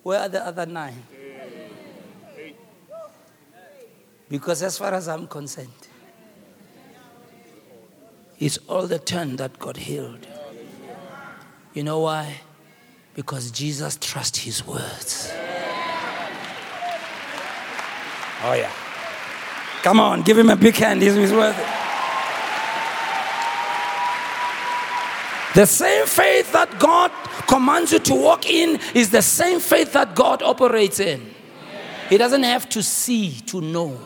[0.02, 1.02] Where are the other nine?
[4.30, 5.68] Because as far as I'm concerned,
[8.38, 10.26] it's all the ten that got healed.
[11.74, 12.40] You know why?
[13.14, 15.32] Because Jesus trusts his words.
[18.42, 18.70] Oh, yeah.
[19.82, 21.00] Come on, give him a big hand.
[21.00, 21.66] He's, he's worth it.
[25.54, 27.12] The same faith that God
[27.46, 31.30] commands you to walk in is the same faith that God operates in.
[32.08, 33.98] He doesn't have to see to know.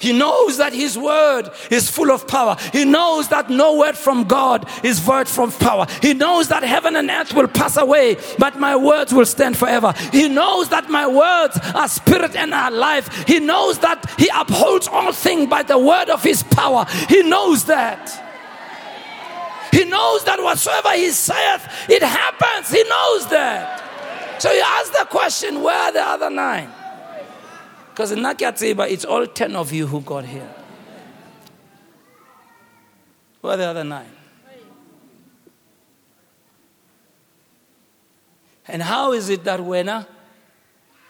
[0.00, 2.56] He knows that His word is full of power.
[2.72, 5.86] He knows that no word from God is void from power.
[6.02, 9.92] He knows that heaven and earth will pass away, but my words will stand forever.
[10.12, 13.26] He knows that my words are spirit and are life.
[13.26, 16.86] He knows that He upholds all things by the word of His power.
[17.08, 18.24] He knows that.
[19.72, 22.70] He knows that whatsoever He saith, it happens.
[22.70, 24.40] He knows that.
[24.40, 26.70] So He asks the question where are the other nine?
[27.98, 30.48] Because in Nakiatsiba, it's all 10 of you who got here.
[33.42, 34.12] Who are the other nine?
[38.68, 39.88] And how is it that when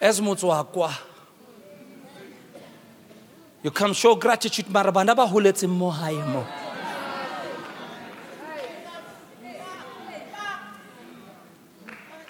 [0.01, 0.94] as mutswakwa
[3.62, 6.46] you come show gratitude marabanda ba huletse mo hae mo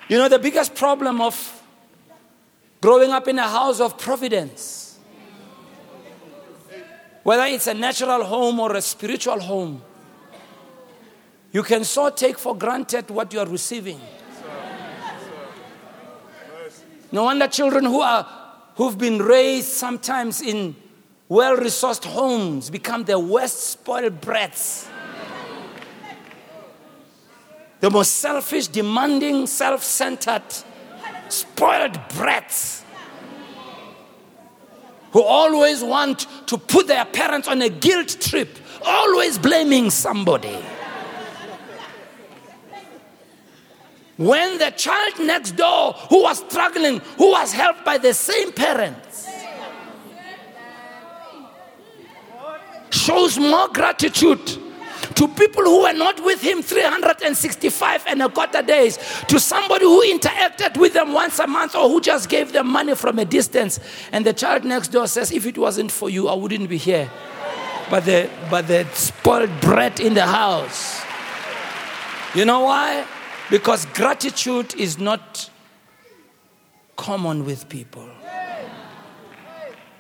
[0.08, 1.57] You know the biggest problem of
[2.80, 4.98] growing up in a house of providence,
[7.22, 9.82] whether it's a natural home or a spiritual home,
[11.52, 14.00] you can so take for granted what you are receiving.
[17.10, 18.26] No wonder children who are
[18.76, 20.76] who've been raised sometimes in
[21.28, 24.88] well-resourced homes become the worst spoiled brats.
[27.80, 30.42] The most selfish, demanding, self-centered
[31.28, 32.84] spoiled brats
[35.12, 40.58] who always want to put their parents on a guilt trip, always blaming somebody.
[44.16, 49.28] When the child next door who was struggling, who was helped by the same parents,
[52.90, 54.58] shows more gratitude
[55.14, 58.98] to people who were not with him 365 and a quarter days,
[59.28, 62.94] to somebody who interacted with them once a month or who just gave them money
[62.94, 63.80] from a distance.
[64.12, 67.10] And the child next door says, If it wasn't for you, I wouldn't be here.
[67.90, 71.02] But the, but the spoiled bread in the house.
[72.34, 73.06] You know why?
[73.50, 75.48] Because gratitude is not
[76.96, 78.06] common with people.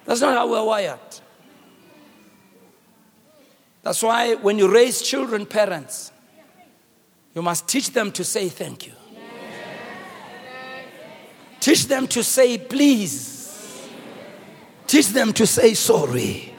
[0.04, 0.98] That's not how we're wired.
[3.88, 6.12] That's why when you raise children, parents,
[7.34, 8.92] you must teach them to say thank you.
[11.58, 13.88] Teach them to say please.
[14.86, 16.52] Teach them to say sorry.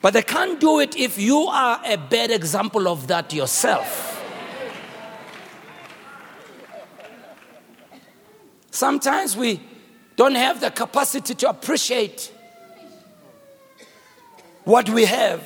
[0.00, 4.24] But they can't do it if you are a bad example of that yourself.
[8.70, 9.60] Sometimes we
[10.14, 12.32] don't have the capacity to appreciate
[14.68, 15.42] what we have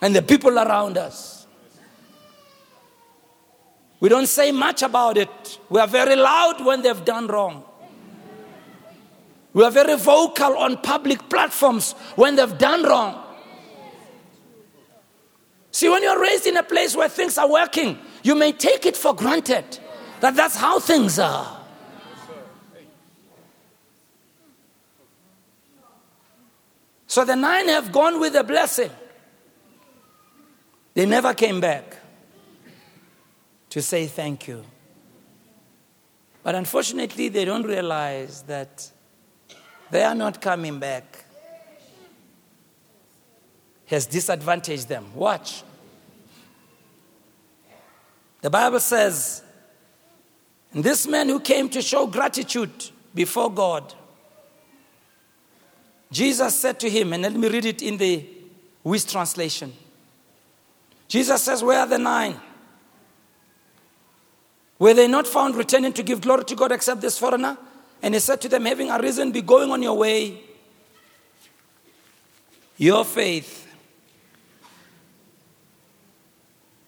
[0.00, 1.46] and the people around us.
[4.00, 5.58] We don't say much about it.
[5.68, 7.64] We are very loud when they've done wrong.
[9.52, 13.22] We are very vocal on public platforms when they've done wrong.
[15.70, 18.96] See, when you're raised in a place where things are working, you may take it
[18.96, 19.78] for granted
[20.20, 21.57] that that's how things are.
[27.08, 28.90] So the nine have gone with a blessing.
[30.94, 31.96] They never came back
[33.70, 34.62] to say thank you.
[36.42, 38.90] But unfortunately, they don't realize that
[39.90, 41.24] they are not coming back
[43.86, 45.06] has disadvantaged them.
[45.14, 45.62] Watch.
[48.42, 49.42] The Bible says,
[50.74, 53.94] this man who came to show gratitude before God,
[56.10, 58.24] Jesus said to him, and let me read it in the
[58.84, 59.72] Wuest translation.
[61.06, 62.38] Jesus says, Where are the nine?
[64.78, 67.58] Were they not found returning to give glory to God except this foreigner?
[68.00, 70.40] And he said to them, Having arisen, be going on your way.
[72.76, 73.66] Your faith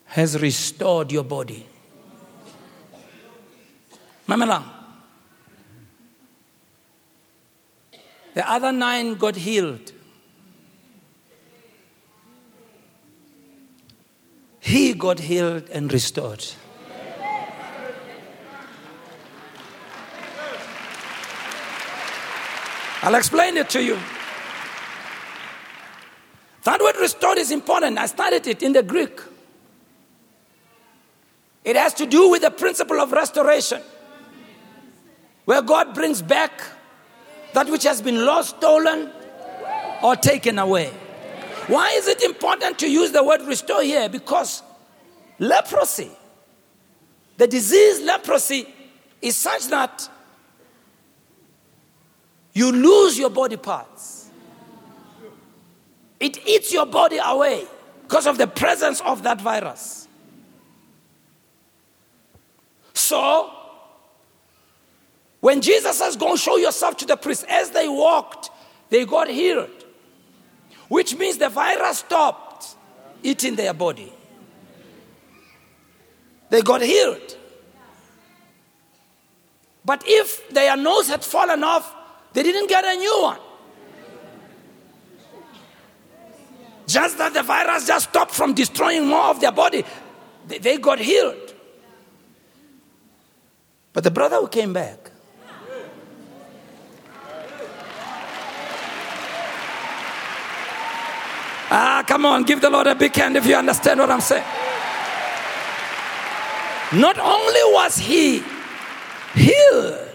[0.06, 1.66] has restored your body.
[4.28, 4.79] Mamela.
[8.40, 9.92] The other nine got healed.
[14.60, 16.42] He got healed and restored.
[23.02, 23.98] I'll explain it to you.
[26.62, 27.98] That word restored is important.
[27.98, 29.20] I studied it in the Greek.
[31.62, 33.82] It has to do with the principle of restoration,
[35.44, 36.62] where God brings back
[37.52, 39.10] that which has been lost, stolen,
[40.02, 40.88] or taken away.
[41.66, 44.08] Why is it important to use the word restore here?
[44.08, 44.62] Because
[45.38, 46.10] leprosy,
[47.36, 48.66] the disease leprosy,
[49.22, 50.08] is such that
[52.52, 54.30] you lose your body parts.
[56.18, 57.66] It eats your body away
[58.02, 60.08] because of the presence of that virus.
[62.92, 63.50] So,
[65.40, 68.50] when Jesus says, Go show yourself to the priest, as they walked,
[68.90, 69.70] they got healed,
[70.88, 72.76] which means the virus stopped
[73.22, 74.12] eating their body.
[76.50, 77.36] They got healed.
[79.84, 81.94] But if their nose had fallen off,
[82.32, 83.38] they didn't get a new one.
[86.86, 89.84] Just that the virus just stopped from destroying more of their body,
[90.46, 91.54] they got healed.
[93.92, 95.09] But the brother who came back,
[101.70, 104.44] Ah, come on, give the Lord a big hand if you understand what I'm saying.
[106.92, 108.42] Not only was he
[109.34, 110.08] healed,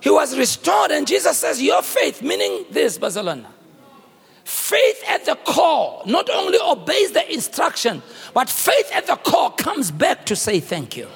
[0.00, 3.48] he was restored, and Jesus says, Your faith, meaning this, Barcelona.
[4.44, 8.02] Faith at the core not only obeys the instruction,
[8.32, 11.06] but faith at the core comes back to say thank you.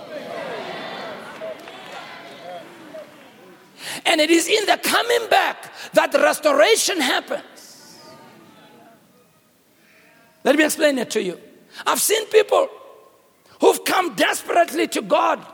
[4.04, 8.00] And it is in the coming back that restoration happens.
[10.44, 11.38] Let me explain it to you.
[11.86, 12.68] I've seen people
[13.60, 15.46] who've come desperately to God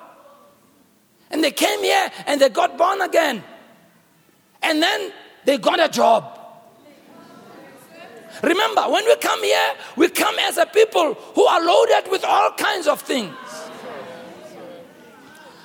[1.31, 3.45] and they came here and they got born again.
[4.63, 5.13] And then
[5.45, 6.35] they got a job.
[8.43, 12.53] Remember, when we come here, we come as a people who are loaded with all
[12.53, 13.35] kinds of things.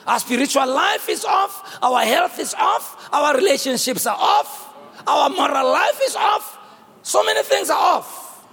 [0.05, 4.73] Our spiritual life is off, our health is off, our relationships are off,
[5.07, 6.57] our moral life is off.
[7.03, 8.45] So many things are off.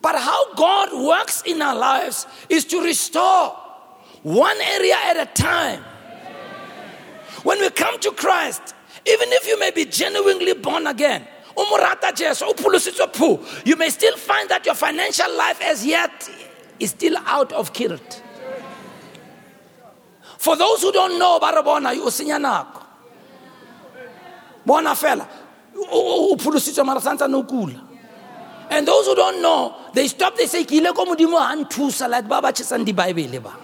[0.00, 3.50] But how God works in our lives is to restore
[4.22, 5.82] one area at a time.
[7.42, 8.74] When we come to Christ,
[9.06, 11.64] even if you may be genuinely born again, you
[13.76, 16.30] may still find that your financial life as yet
[16.78, 18.22] is still out of kilt.
[20.38, 22.82] For those who don't know ba re bona o senya nako.
[24.64, 25.28] Bona fela.
[25.76, 27.00] O pholositswe mara
[28.70, 32.08] and those who don't know they stop they say ke ile ko modimo ga nthusa
[32.08, 32.52] like ba ba
[33.40, 33.56] ba.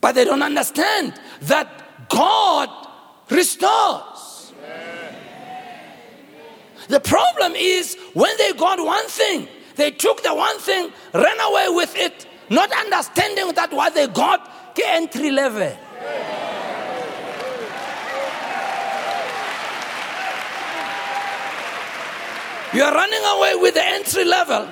[0.00, 2.70] But they don't understand that God
[3.28, 4.52] restores.
[6.88, 9.46] The problem is when they got one thing,
[9.80, 14.74] they took the one thing, ran away with it, not understanding that what they got,
[14.76, 15.72] the entry level.
[22.74, 24.68] You are running away with the entry level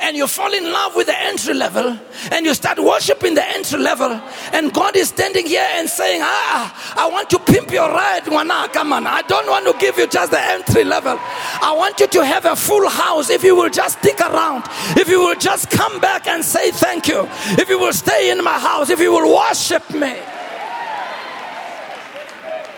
[0.00, 1.98] and you fall in love with the entry level
[2.32, 4.20] and you start worshiping the entry level
[4.52, 8.24] and God is standing here and saying, ah, I want to pimp your ride.
[8.24, 9.06] Come on.
[9.06, 11.18] I don't want to give you just the entry level.
[11.20, 14.64] I want you to have a full house if you will just stick around.
[14.96, 17.28] If you will just come back and say thank you.
[17.58, 18.90] If you will stay in my house.
[18.90, 20.16] If you will worship me.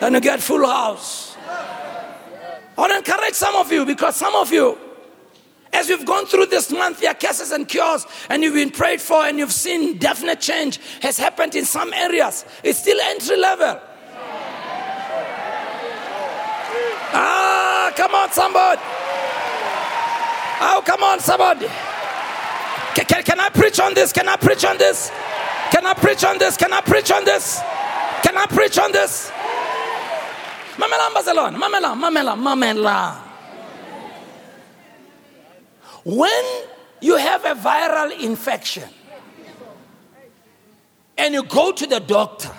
[0.01, 1.37] Then you get full house.
[2.79, 4.79] I want to encourage some of you because some of you
[5.73, 9.01] as we've gone through this month, there are cases and cures, and you've been prayed
[9.01, 12.45] for, and you've seen definite change has happened in some areas.
[12.63, 13.81] It's still entry level.
[17.11, 18.81] Ah, come on, somebody.
[20.61, 21.69] Oh, come on, somebody.
[22.95, 24.13] Can, can, can I preach on this?
[24.13, 25.11] Can I preach on this?
[25.71, 26.57] Can I preach on this?
[26.57, 27.61] Can I preach on this?
[28.23, 29.31] Can I preach on this?
[30.77, 31.11] Mamela
[31.53, 33.28] Mamela, Mamela, Mamela.
[36.09, 36.45] When
[37.03, 38.89] you have a viral infection
[41.19, 42.55] and you go to the doctor,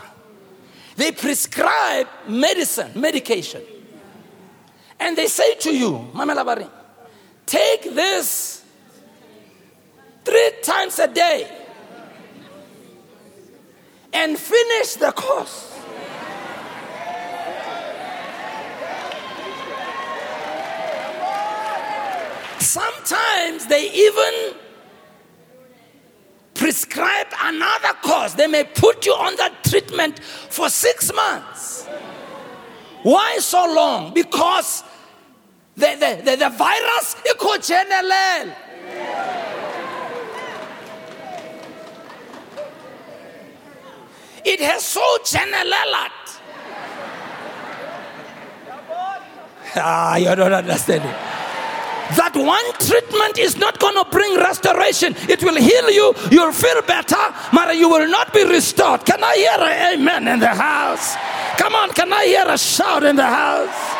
[0.97, 3.63] they prescribe medicine, medication.
[4.99, 6.11] And they say to you,
[7.47, 8.63] take this
[10.23, 11.51] three times a day
[14.13, 15.68] and finish the course.
[22.69, 24.53] Sometimes they even
[26.53, 28.35] prescribe another course.
[28.35, 31.87] They may put you on that treatment for six months.
[33.01, 34.13] Why so long?
[34.13, 34.83] Because
[35.75, 38.53] the, the, the, the virus is called general.
[44.45, 45.65] It has so general.
[49.75, 51.28] Ah, you don't understand it
[52.15, 55.15] that one treatment is not going to bring restoration.
[55.29, 59.05] It will heal you, you'll feel better, but you will not be restored.
[59.05, 61.15] Can I hear an amen in the house?
[61.57, 63.99] Come on, can I hear a shout in the house?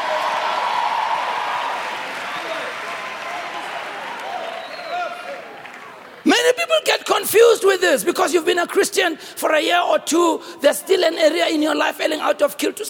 [6.25, 9.97] Many people get confused with this because you've been a Christian for a year or
[9.99, 10.41] two.
[10.61, 12.83] There's still an area in your life falling out of kilter.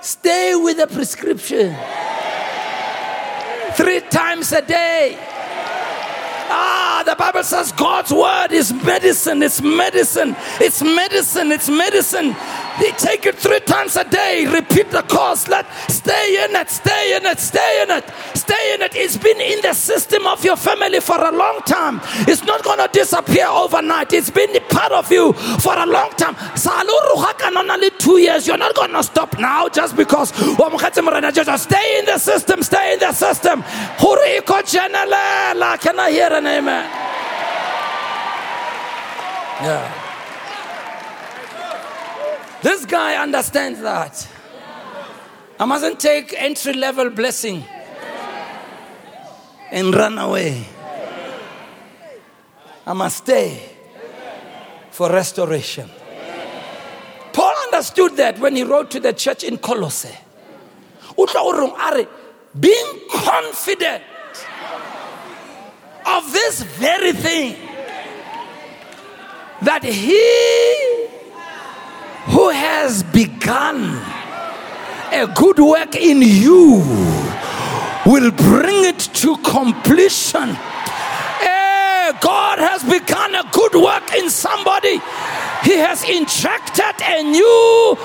[0.00, 1.76] Stay with the prescription.
[3.74, 5.16] Three times a day.
[6.50, 9.42] Ah, the Bible says God's word is medicine.
[9.42, 10.36] It's medicine.
[10.60, 11.52] It's medicine.
[11.52, 12.34] It's medicine.
[12.78, 14.46] Take it three times a day.
[14.46, 15.48] Repeat the course.
[15.48, 16.70] Let stay in it.
[16.70, 17.38] Stay in it.
[17.38, 18.04] Stay in it.
[18.34, 18.94] Stay in it.
[18.94, 22.00] It's been in the system of your family for a long time.
[22.28, 24.12] It's not to disappear overnight.
[24.12, 26.36] It's been part of you for a long time.
[27.56, 28.46] Only two years.
[28.46, 30.30] You're not to stop now just because.
[30.32, 32.62] Stay in the system.
[32.62, 33.62] Stay in the system.
[33.62, 34.18] Can
[35.98, 36.90] I hear an amen?
[39.62, 40.07] Yeah.
[42.62, 44.28] This guy understands that.
[45.60, 47.64] I mustn't take entry level blessing
[49.70, 50.64] and run away.
[52.86, 53.60] I must stay
[54.90, 55.90] for restoration.
[57.32, 60.16] Paul understood that when he wrote to the church in Colossae.
[62.58, 64.02] Being confident
[66.06, 67.56] of this very thing
[69.62, 70.87] that he
[72.38, 74.00] who has begun
[75.10, 76.78] a good work in you
[78.06, 80.48] will bring it to completion.
[81.42, 85.00] Hey, God has begun a good work in somebody.
[85.66, 87.98] He has injected a new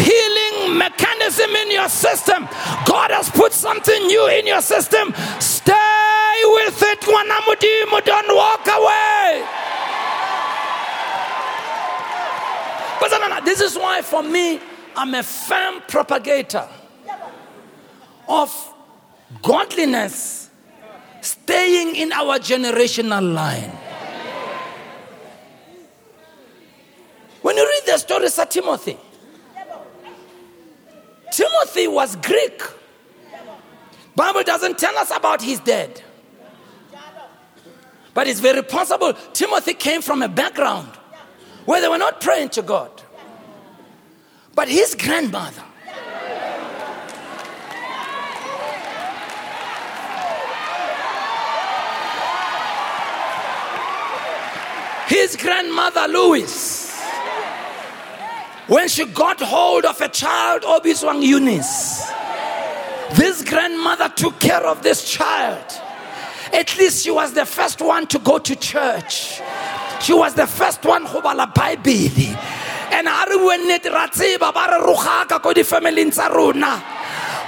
[0.00, 2.48] healing mechanism in your system.
[2.88, 5.12] God has put something new in your system.
[5.40, 7.02] Stay with it.
[7.02, 9.65] Don't walk away.
[13.00, 14.60] But this is why, for me,
[14.96, 16.68] I'm a firm propagator
[18.28, 18.74] of
[19.42, 20.50] godliness
[21.20, 23.70] staying in our generational line.
[27.42, 28.96] When you read the stories of Timothy,
[31.30, 32.62] Timothy was Greek.
[34.14, 36.00] Bible doesn't tell us about his dad.
[38.14, 40.88] But it's very possible Timothy came from a background
[41.66, 42.90] where they were not praying to God.
[44.54, 45.62] But his grandmother,
[55.08, 56.98] his grandmother Lois,
[58.68, 62.10] when she got hold of a child, Obiswang Eunice,
[63.12, 65.64] this grandmother took care of this child.
[66.52, 69.40] At least she was the first one to go to church.
[70.06, 72.36] She was the first one who bala Bible.
[72.92, 73.08] And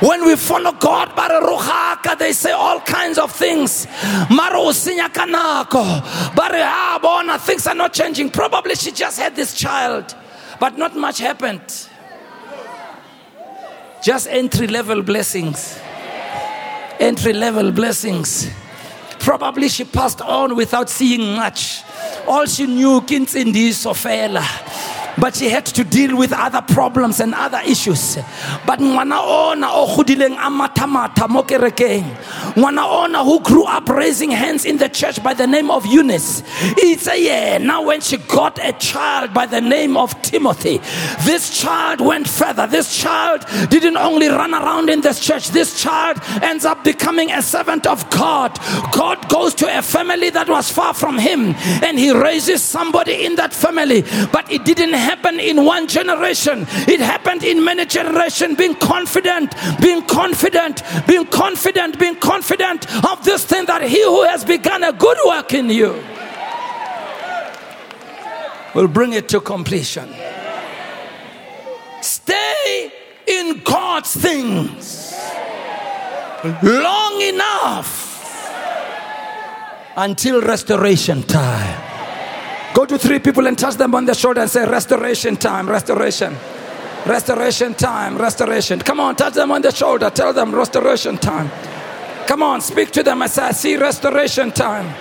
[0.01, 1.13] when we follow God,
[2.19, 3.87] they say all kinds of things.
[7.47, 8.31] Things are not changing.
[8.31, 10.17] Probably she just had this child,
[10.59, 11.63] but not much happened.
[14.03, 15.79] Just entry level blessings.
[16.99, 18.51] Entry level blessings.
[19.21, 21.85] Probably she passed on without seeing much.
[22.29, 24.45] All she knew, Kintsindi Sofela
[25.21, 28.17] but she had to deal with other problems and other issues.
[28.67, 32.07] But ngwana ona o godileng a mathamata mo kerekeng
[32.59, 36.43] ngwana ona who grew up raising hands in the church by the name of eunice.
[36.77, 40.79] It's a yeah now when she got a child by the name of timothy.
[41.21, 42.67] This child went further.
[42.67, 45.51] This child didn't only run around in this church.
[45.51, 48.59] This child ends up becoming a servant of god.
[48.93, 51.55] God goes to a family that was far from him
[51.85, 54.03] and he raises somebody in that family.
[54.33, 58.57] But it didn't happen in one generation, it happened in many generations.
[58.57, 64.45] Being confident, being confident, being confident, being confident of this thing that he who has
[64.45, 66.03] begun a good work in you
[68.75, 70.09] will bring it to completion.
[72.01, 72.93] Stay
[73.27, 75.15] in God's things
[76.63, 78.07] long enough
[79.97, 81.85] until restoration time.
[82.75, 86.37] Go to three people and touch them on the shoulder and say, Restoration time, restoration.
[87.07, 88.79] Restoration time, restoration.
[88.81, 90.11] Come on, touch them on the shoulder.
[90.11, 91.51] Tell them restoration time.
[92.29, 94.95] Come on, speak to them say, I see restoration time.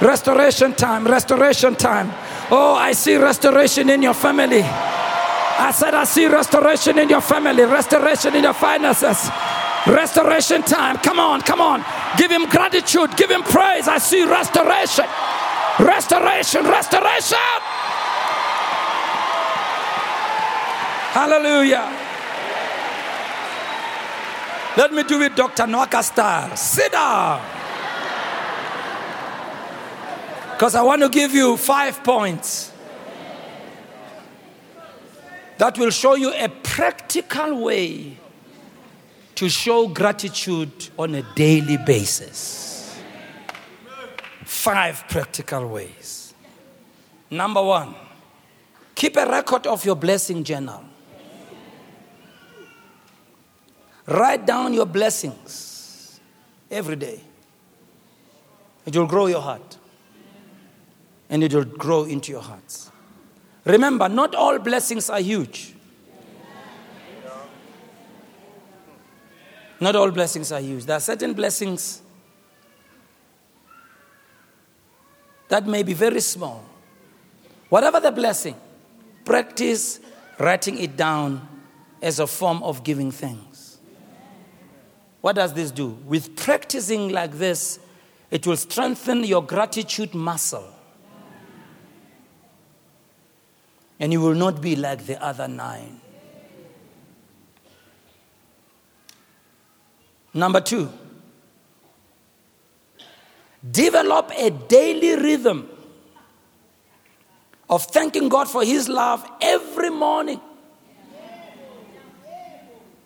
[0.00, 2.12] Restoration time, restoration time.
[2.50, 4.62] Oh, I see restoration in your family.
[4.62, 9.30] I said, I see restoration in your family, restoration in your finances.
[9.86, 10.96] Restoration time.
[10.96, 11.84] Come on, come on.
[12.18, 13.86] Give him gratitude, give him praise.
[13.86, 15.06] I see restoration.
[15.78, 17.38] Restoration, restoration.
[21.14, 22.05] Hallelujah.
[24.76, 25.64] Let me do it, Dr.
[25.64, 26.56] Nwaka style.
[26.56, 27.40] Sit down.
[30.52, 32.72] Because I want to give you five points
[35.58, 38.18] that will show you a practical way
[39.34, 42.66] to show gratitude on a daily basis
[44.66, 46.34] five practical ways.
[47.30, 47.94] Number one,
[48.94, 50.82] keep a record of your blessing journal.
[54.06, 56.20] Write down your blessings
[56.70, 57.20] every day.
[58.84, 59.76] It will grow your heart.
[61.28, 62.90] And it will grow into your hearts.
[63.64, 65.74] Remember, not all blessings are huge.
[69.80, 70.84] Not all blessings are huge.
[70.84, 72.00] There are certain blessings
[75.48, 76.64] that may be very small.
[77.68, 78.54] Whatever the blessing,
[79.24, 80.00] practice
[80.38, 81.46] writing it down
[82.00, 83.45] as a form of giving thanks.
[85.20, 85.88] What does this do?
[86.06, 87.78] With practicing like this,
[88.30, 90.72] it will strengthen your gratitude muscle.
[93.98, 96.00] And you will not be like the other nine.
[100.34, 100.90] Number two,
[103.70, 105.68] Develop a daily rhythm
[107.68, 110.40] of thanking God for His love every morning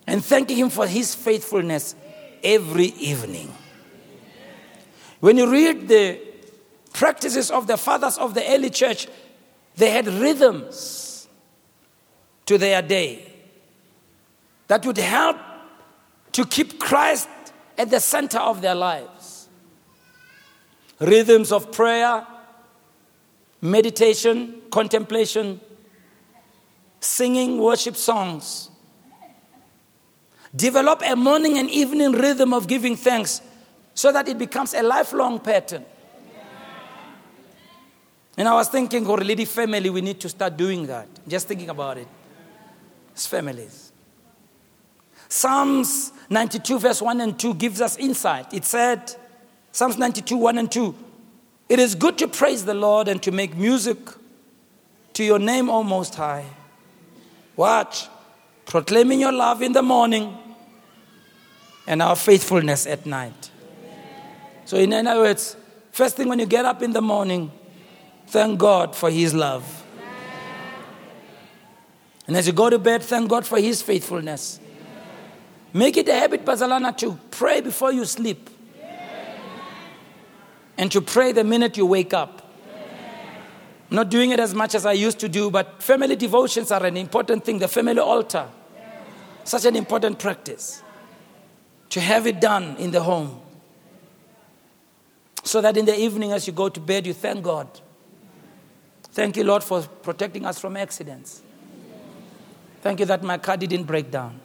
[0.07, 1.95] and thanking Him for His faithfulness
[2.43, 3.55] every evening.
[5.21, 6.21] When you read the
[6.93, 9.07] practices of the fathers of the early church,
[9.77, 11.29] they had rhythms
[12.47, 13.31] to their day
[14.67, 15.37] that would help
[16.33, 17.29] to keep Christ
[17.77, 19.31] at the center of their lives
[21.01, 22.27] rhythms of prayer,
[23.61, 25.61] meditation, contemplation,
[27.01, 28.71] singing worship songs.
[30.55, 33.41] Develop a morning and evening rhythm of giving thanks
[33.95, 35.85] so that it becomes a lifelong pattern.
[38.37, 41.09] And I was thinking, for lady family, we need to start doing that.
[41.29, 42.09] Just thinking about it.
[43.13, 43.93] It's families.
[45.29, 48.53] Psalms 92, verse 1 and 2 gives us insight.
[48.53, 49.15] It said,
[49.71, 50.95] Psalms 92, 1 and 2.
[51.69, 53.99] It is good to praise the Lord and to make music
[55.13, 56.47] to your name, O Most High.
[57.57, 58.09] Watch,
[58.67, 60.37] proclaiming your love in the morning
[61.87, 63.51] and our faithfulness at night.
[64.65, 65.57] So, in other words,
[65.91, 67.51] first thing when you get up in the morning,
[68.27, 69.85] thank God for His love.
[72.27, 74.61] And as you go to bed, thank God for His faithfulness.
[75.73, 78.49] Make it a habit, Bazalana, to pray before you sleep.
[80.79, 82.41] And to pray the minute you wake up.
[83.91, 86.87] I'm not doing it as much as I used to do, but family devotions are
[86.87, 87.59] an important thing.
[87.59, 88.49] The family altar,
[89.43, 90.85] such an important practice.
[91.91, 93.41] To have it done in the home.
[95.43, 97.69] So that in the evening, as you go to bed, you thank God.
[99.13, 101.43] Thank you, Lord, for protecting us from accidents.
[102.83, 104.41] Thank you that my car didn't break down.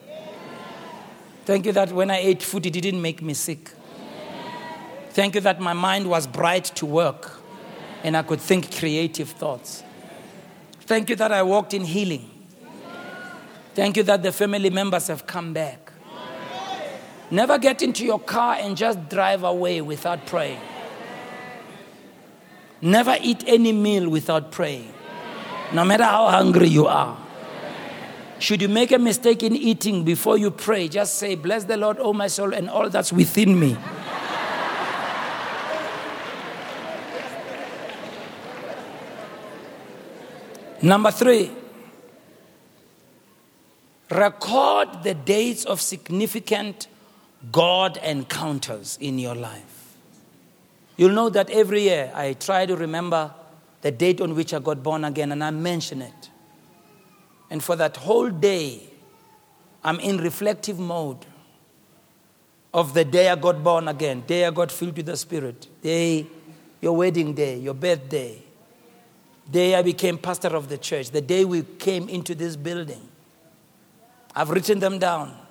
[1.45, 3.71] Thank you that when I ate food, it didn't make me sick.
[5.11, 7.39] Thank you that my mind was bright to work
[8.03, 9.83] and I could think creative thoughts.
[10.81, 12.29] Thank you that I walked in healing.
[13.73, 15.84] Thank you that the family members have come back.
[17.31, 20.59] Never get into your car and just drive away without praying.
[22.81, 24.93] Never eat any meal without praying,
[25.73, 27.17] no matter how hungry you are.
[28.37, 31.97] Should you make a mistake in eating before you pray, just say, Bless the Lord,
[31.99, 33.77] O my soul, and all that's within me.
[40.81, 41.49] Number three,
[44.11, 46.87] record the dates of significant
[47.51, 49.95] God encounters in your life.
[50.97, 53.33] You'll know that every year I try to remember
[53.81, 56.29] the date on which I got born again and I mention it.
[57.49, 58.81] And for that whole day,
[59.83, 61.25] I'm in reflective mode
[62.73, 66.25] of the day I got born again, day I got filled with the Spirit, day,
[66.81, 68.41] your wedding day, your birthday,
[69.49, 73.07] day I became pastor of the church, the day we came into this building.
[74.35, 75.44] I've written them down.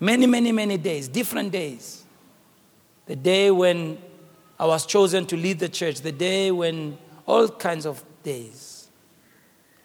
[0.00, 2.04] Many, many, many days, different days.
[3.06, 3.98] The day when
[4.58, 8.88] I was chosen to lead the church, the day when all kinds of days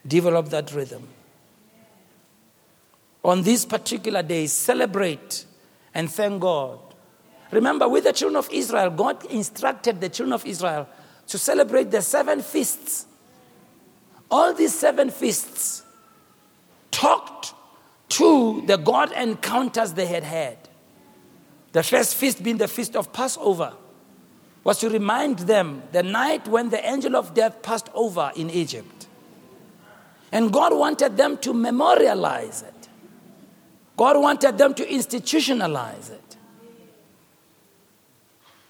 [0.07, 1.07] develop that rhythm
[3.26, 5.45] on this particular day, celebrate
[5.95, 6.80] and thank God.
[7.51, 10.88] Remember, with the children of Israel, God instructed the children of Israel
[11.28, 13.07] to celebrate the seven feasts.
[14.30, 15.84] All these seven feasts
[16.91, 17.55] talked
[18.10, 20.58] to the God encounters they had had.
[21.72, 23.74] The first feast being the feast of Passover
[24.64, 29.08] was to remind them the night when the angel of death passed over in Egypt.
[30.32, 32.89] And God wanted them to memorialize it.
[33.97, 36.38] God wanted them to institutionalize it.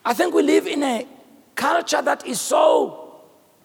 [0.04, 1.08] I think we live in a
[1.56, 3.22] culture that is so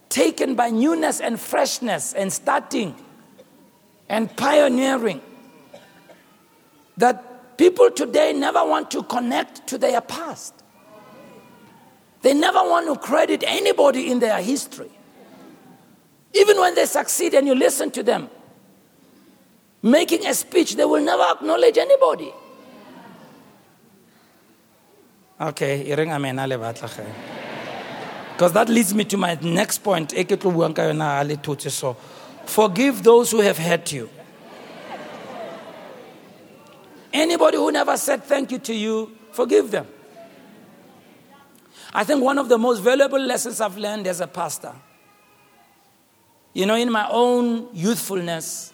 [0.09, 2.95] taken by newness and freshness and starting
[4.09, 5.21] and pioneering
[7.01, 10.55] that people today never want to connect to their past.
[12.23, 14.91] They never want to credit anybody in their history.
[16.35, 18.29] Even when they succeed and you listen to them,
[19.83, 22.33] making a speech, they will never acknowledge anybody.
[25.41, 25.83] Okay,
[28.33, 30.13] because that leads me to my next point.
[32.45, 34.11] Forgive those who have hurt you.
[37.13, 39.87] Anybody who never said thank you to you, forgive them.
[41.93, 44.73] I think one of the most valuable lessons I've learned as a pastor,
[46.53, 48.73] you know, in my own youthfulness,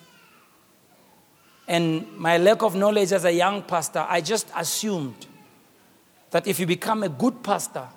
[1.68, 5.26] and my lack of knowledge as a young pastor, I just assumed
[6.30, 7.88] that if you become a good pastor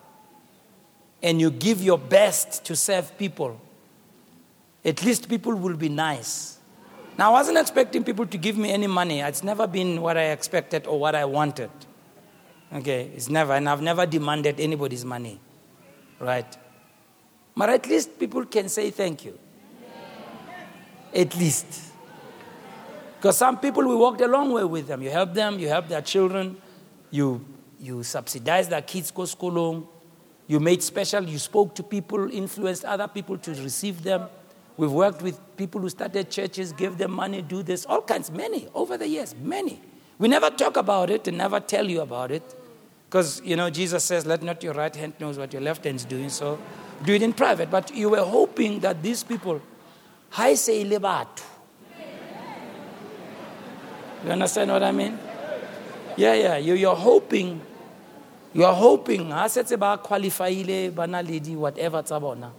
[1.22, 3.60] and you give your best to serve people,
[4.84, 6.59] at least people will be nice.
[7.20, 9.20] Now, I wasn't expecting people to give me any money.
[9.20, 11.70] It's never been what I expected or what I wanted.
[12.72, 15.38] Okay, it's never, and I've never demanded anybody's money.
[16.18, 16.58] Right?
[17.58, 19.38] But at least people can say thank you.
[21.14, 21.92] At least.
[23.18, 25.02] Because some people, we walked a long way with them.
[25.02, 26.56] You help them, you help their children,
[27.12, 27.46] you,
[27.82, 29.92] you subsidize their kids go school.
[30.48, 34.30] You made special, you spoke to people, influenced other people to receive them.
[34.80, 38.70] We've worked with people who started churches, gave them money, do this, all kinds, many,
[38.74, 39.82] over the years, many.
[40.18, 42.56] We never talk about it and never tell you about it.
[43.10, 45.98] Because, you know, Jesus says, let not your right hand knows what your left hand
[45.98, 46.58] is doing, so
[47.04, 47.70] do it in private.
[47.70, 49.62] But you were hoping that these people,
[50.30, 51.44] hi say lebatu,
[54.24, 55.20] you understand what I mean?
[56.16, 56.56] Yeah, yeah.
[56.56, 57.62] You, you're hoping
[58.52, 62.52] You are hoping, ha setse ba qualified, ba na le di whatever bona,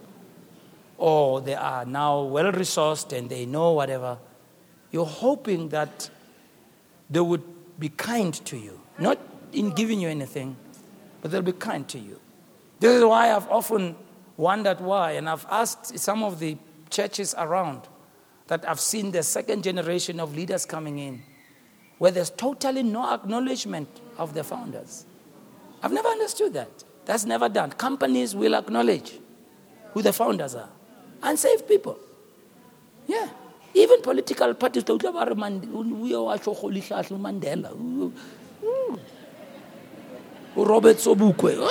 [1.00, 4.18] or they are now well resourced and they know whatever.
[4.92, 6.10] You're hoping that
[7.08, 7.42] they would
[7.78, 9.18] be kind to you, not
[9.52, 10.56] in giving you anything,
[11.22, 12.20] but they'll be kind to you.
[12.80, 13.96] This is why I've often
[14.36, 16.58] wondered why, and I've asked some of the
[16.90, 17.80] churches around
[18.48, 21.22] that I've seen the second generation of leaders coming in,
[21.96, 23.88] where there's totally no acknowledgement
[24.18, 25.06] of the founders.
[25.82, 26.84] I've never understood that.
[27.06, 27.70] That's never done.
[27.70, 29.18] Companies will acknowledge
[29.94, 30.68] who the founders are
[31.22, 31.98] and save people.
[33.06, 33.28] Yeah.
[33.74, 35.32] Even political parties, Mandela,
[40.56, 41.70] Robert Sobukwe.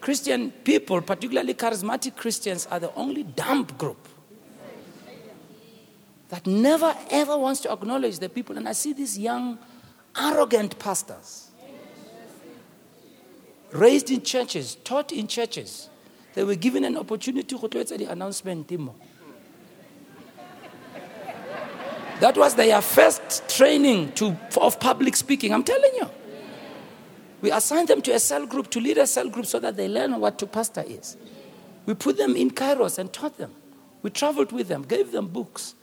[0.00, 4.08] Christian people, particularly charismatic Christians, are the only dumb group
[6.28, 8.56] that never ever wants to acknowledge the people.
[8.56, 9.58] And I see these young,
[10.16, 11.49] arrogant pastors
[13.72, 15.88] raised in churches, taught in churches.
[16.34, 18.68] They were given an opportunity to do the announcement.
[22.20, 25.52] That was their first training to, of public speaking.
[25.54, 26.10] I'm telling you.
[27.40, 29.88] We assigned them to a cell group to lead a cell group so that they
[29.88, 31.16] learn what to pastor is.
[31.86, 33.52] We put them in Kairos and taught them.
[34.02, 35.74] We traveled with them, gave them books,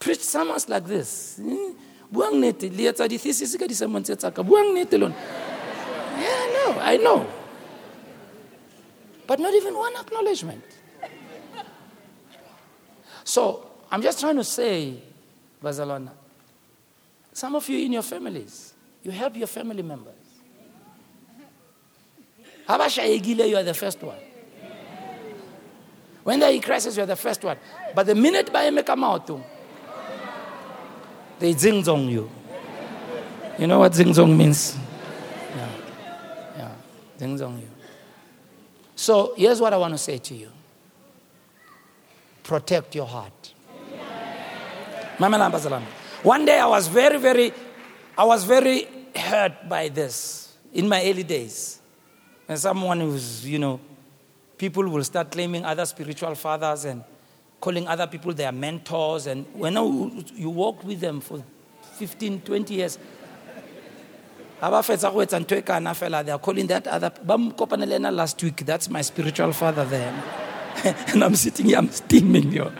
[0.00, 1.36] preached sermons like this.
[1.40, 1.72] Hmm?
[2.12, 2.40] Buang
[4.42, 5.14] Buang.
[6.18, 7.26] Yeah, no, I know.
[9.26, 10.64] But not even one acknowledgement.
[13.24, 15.00] So I'm just trying to say,
[15.62, 16.12] Barcelona,
[17.32, 20.14] some of you in your families, you help your family members.
[22.68, 24.18] Habashayegile, you are the first one.
[26.22, 27.58] When they're in crisis, you are the first one.
[27.94, 29.30] But the minute by mouth,
[31.38, 32.30] they zingzong you.
[33.58, 34.76] You know what zingzong means?
[37.24, 37.68] Zingzong you.
[38.94, 40.50] So here's what I want to say to you
[42.42, 43.54] protect your heart.
[45.18, 47.52] One day I was very, very,
[48.18, 51.80] I was very hurt by this in my early days.
[52.46, 53.80] And someone who's, you know,
[54.58, 57.02] people will start claiming other spiritual fathers and
[57.60, 59.26] calling other people their mentors.
[59.26, 59.74] And when
[60.34, 61.42] you walk with them for
[61.94, 62.98] 15, 20 years,
[66.22, 67.10] they are calling that other
[68.12, 70.22] last week that's my spiritual father there.
[71.12, 72.72] And i'm sitting here i'm steaming you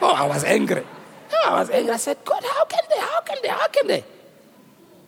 [0.00, 0.84] oh i was angry.
[1.32, 1.92] Oh, i was angry.
[1.92, 4.04] I said god how can they how can they how can they?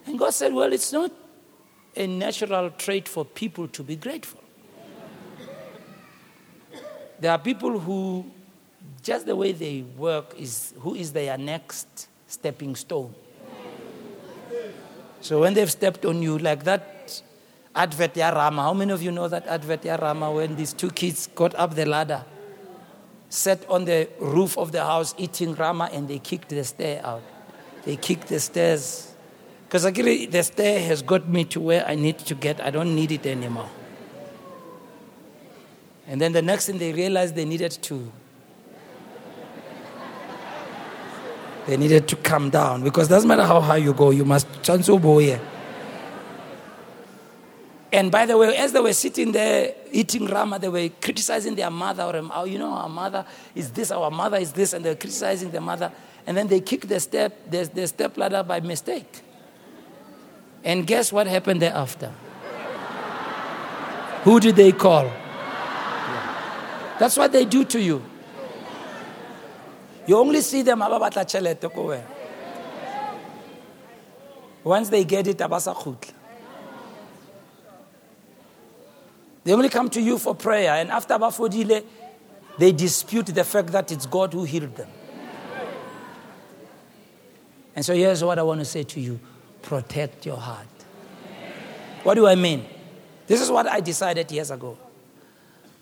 [0.07, 1.11] And god said well it's not
[1.97, 4.41] a natural trait for people to be grateful.
[7.21, 8.27] There are people who,
[9.03, 13.15] just the way they work, is who is their next stepping stone.
[15.25, 17.23] So when they've stepped on you, like that
[17.75, 21.55] advert Rama, how many of you know that advert Rama when these two kids got
[21.55, 22.27] up the ladder,
[23.31, 27.23] sat on the roof of the house eating Rama, and they kicked the stair out?
[27.87, 29.15] They kicked the stairs
[29.65, 32.61] because actually, the stair has got me to where I need to get.
[32.61, 33.71] I don't need it anymore.
[36.07, 38.13] And then the next thing they realized they needed to.
[41.67, 45.01] They needed to come down because doesn't matter how high you go, you must chanso
[45.01, 45.41] boye.
[47.93, 51.71] And by the way, as they were sitting there eating rama, they were criticizing their
[51.71, 54.97] mother, or oh, you know, our mother is this, our mother is this, and they're
[54.97, 55.93] criticizing their mother.
[56.27, 59.23] And then they kicked the step, the, the step ladder by mistake.
[60.65, 62.13] And guess what happened thereafter?
[64.25, 65.13] Who did they call?
[66.99, 68.03] That's what they do to you.
[70.07, 70.83] You only see them
[74.63, 75.39] Once they get it,
[79.45, 81.85] They only come to you for prayer, and after Bafodile,
[82.59, 84.89] they dispute the fact that it's God who healed them.
[87.77, 89.21] And so here's what I want to say to you
[89.63, 90.67] protect your heart.
[92.03, 92.67] What do I mean?
[93.27, 94.77] This is what I decided years ago.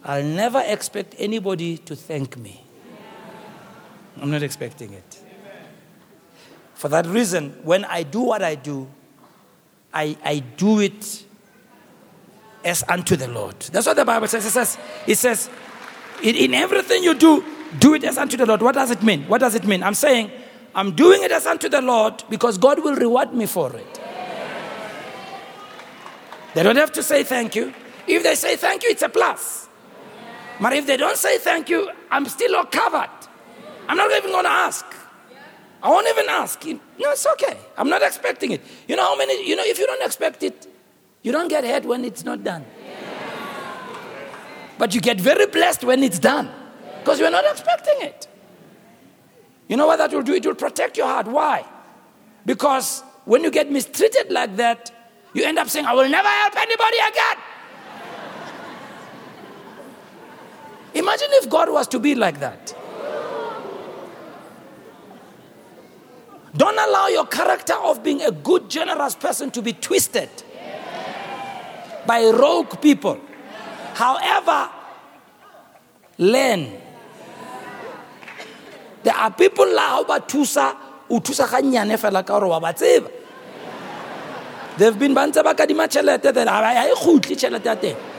[0.04, 2.61] I'll never expect anybody to thank me.
[4.20, 5.22] I'm not expecting it.
[6.74, 8.88] For that reason, when I do what I do,
[9.94, 11.24] I, I do it
[12.64, 13.58] as unto the Lord.
[13.60, 14.46] That's what the Bible says.
[14.46, 15.50] It says, it says
[16.22, 17.44] in, in everything you do,
[17.78, 18.62] do it as unto the Lord.
[18.62, 19.24] What does it mean?
[19.24, 19.82] What does it mean?
[19.82, 20.30] I'm saying
[20.74, 24.00] I'm doing it as unto the Lord because God will reward me for it.
[26.54, 27.72] They don't have to say thank you.
[28.06, 29.68] If they say thank you, it's a plus.
[30.60, 33.08] But if they don't say thank you, I'm still not covered.
[33.88, 34.84] I'm not even going to ask.
[35.82, 36.64] I won't even ask.
[36.64, 37.58] No, it's okay.
[37.76, 38.60] I'm not expecting it.
[38.86, 40.66] You know how many, you know, if you don't expect it,
[41.22, 42.64] you don't get hurt when it's not done.
[44.78, 46.50] But you get very blessed when it's done
[47.00, 48.28] because you're not expecting it.
[49.68, 50.34] You know what that will do?
[50.34, 51.26] It will protect your heart.
[51.26, 51.64] Why?
[52.46, 54.90] Because when you get mistreated like that,
[55.34, 57.36] you end up saying, I will never help anybody again.
[60.94, 62.74] Imagine if God was to be like that.
[66.54, 70.28] Don't allow your character of being a good, generous person to be twisted
[72.06, 73.18] by rogue people.
[73.94, 74.68] However,
[76.18, 76.78] learn.
[79.02, 80.76] There are people la ba thusa
[81.10, 82.72] o thusa ga nyane fela ka wa.
[84.76, 88.11] They've been ba ntse ba kadima tšhelete then ha e kgutle tšhelete.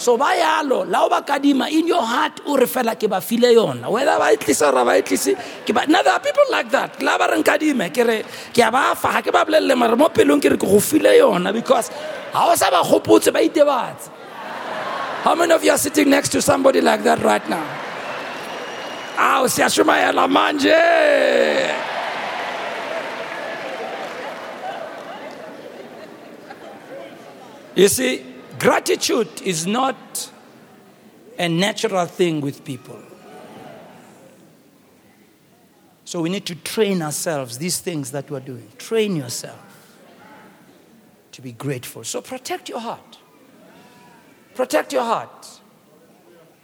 [0.00, 3.20] So ba yalo la o ba kadima in your heart o re fela ke ba
[3.20, 5.36] file yona whether ba ra ba itlise
[5.66, 8.64] ke ba now there are people like that la ba reng kadime ke re ke
[8.64, 11.12] a ba fa ga ke ba bolelle mare mo pelong ke re ke go file
[11.20, 11.92] yona because
[12.32, 14.08] o sa ba gopotse ba itebatse
[15.20, 17.60] how many of you are sitting next to somebody like that right now?
[19.18, 20.72] Aw, siyashumayela manje.
[27.76, 28.29] You see,
[28.60, 30.30] gratitude is not
[31.38, 32.98] a natural thing with people.
[36.04, 38.68] So we need to train ourselves, these things that we're doing.
[38.78, 39.98] Train yourself
[41.32, 42.04] to be grateful.
[42.04, 43.18] So protect your heart.
[44.54, 45.60] Protect your heart.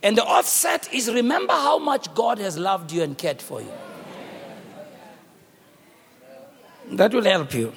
[0.03, 3.73] And the offset is remember how much God has loved you and cared for you.
[6.93, 7.73] That will help you.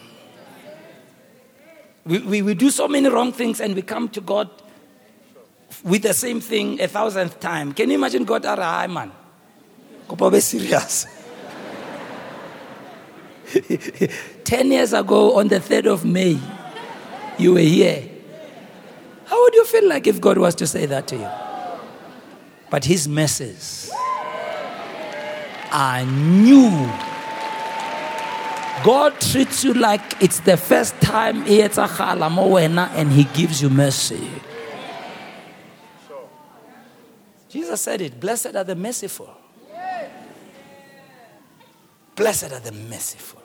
[2.06, 4.50] We, we, we do so many wrong things and we come to God
[5.84, 7.74] with the same thing a thousandth time.
[7.74, 9.12] Can you imagine God are a man?
[10.32, 11.06] Be serious.
[14.44, 16.40] Ten years ago, on the 3rd of May,
[17.38, 18.10] you were here.
[19.26, 21.30] How would you feel like if God was to say that to you?
[22.70, 23.92] But his messes
[25.72, 26.70] are new.
[28.84, 34.30] God treats you like it's the first time and he gives you mercy.
[37.50, 39.36] Jesus said it Blessed are the merciful.
[42.16, 43.42] Blessed are the merciful.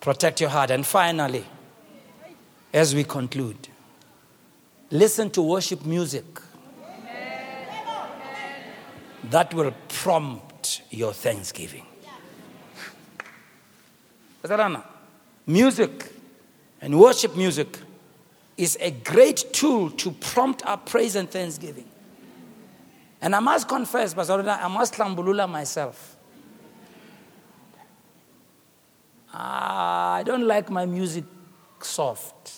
[0.00, 0.70] Protect your heart.
[0.70, 1.44] And finally,
[2.72, 3.68] as we conclude,
[4.92, 6.24] Listen to worship music
[9.22, 11.86] that will prompt your thanksgiving.
[15.46, 16.12] Music
[16.80, 17.78] and worship music
[18.56, 21.86] is a great tool to prompt our praise and thanksgiving.
[23.22, 26.16] And I must confess, Pastor, I must lambulula myself.
[29.32, 31.24] Ah, I don't like my music
[31.80, 32.52] soft.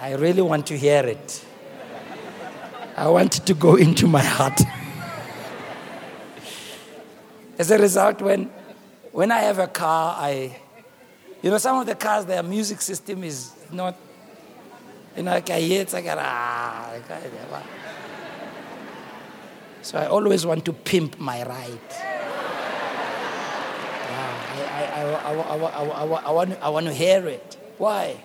[0.00, 1.44] I really want to hear it.
[2.96, 4.60] I want it to go into my heart.
[7.58, 8.50] As a result, when,
[9.12, 10.56] when I have a car, I,
[11.42, 13.94] you know, some of the cars, their music system is not,
[15.16, 16.92] you know, like I hear it's like, ah,
[19.82, 21.78] so I always want to pimp my ride.
[26.62, 27.56] I want to hear it.
[27.78, 28.16] Why?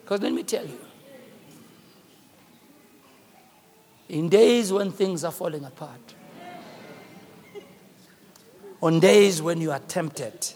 [0.00, 0.78] Because let me tell you.
[4.08, 6.14] In days when things are falling apart,
[8.82, 10.52] on days when you are tempted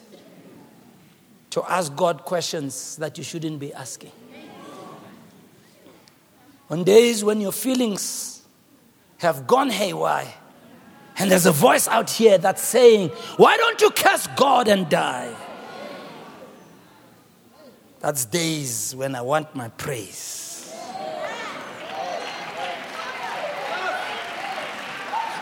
[1.50, 4.12] to ask God questions that you shouldn't be asking,
[6.70, 8.42] on days when your feelings
[9.18, 10.32] have gone haywire,
[11.18, 15.34] and there's a voice out here that's saying, Why don't you curse God and die?
[18.00, 20.41] That's days when I want my praise.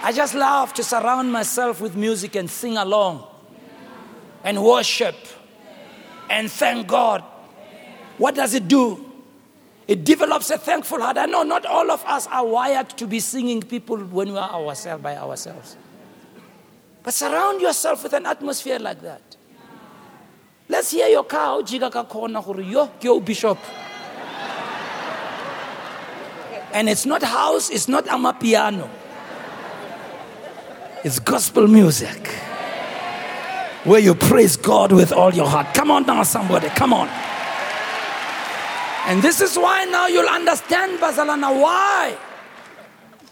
[0.03, 3.27] I just love to surround myself with music and sing along
[4.45, 5.17] and worship
[6.31, 7.23] and thank God.
[8.17, 9.07] What does it do?
[9.87, 11.19] It develops a thankful heart.
[11.19, 14.51] I know not all of us are wired to be singing people when we are
[14.51, 15.77] ourselves by ourselves.
[17.03, 19.37] But surround yourself with an atmosphere like that.
[20.69, 23.59] Let's hear your car o ka khona gore yo bishop.
[26.73, 28.89] And it's not house, it's not amapiano.
[31.03, 32.29] It's gospel music.
[33.85, 35.73] Where you praise God with all your heart.
[35.73, 37.09] Come on now, somebody, come on.
[39.07, 42.17] And this is why now you'll understand, Bazalana, why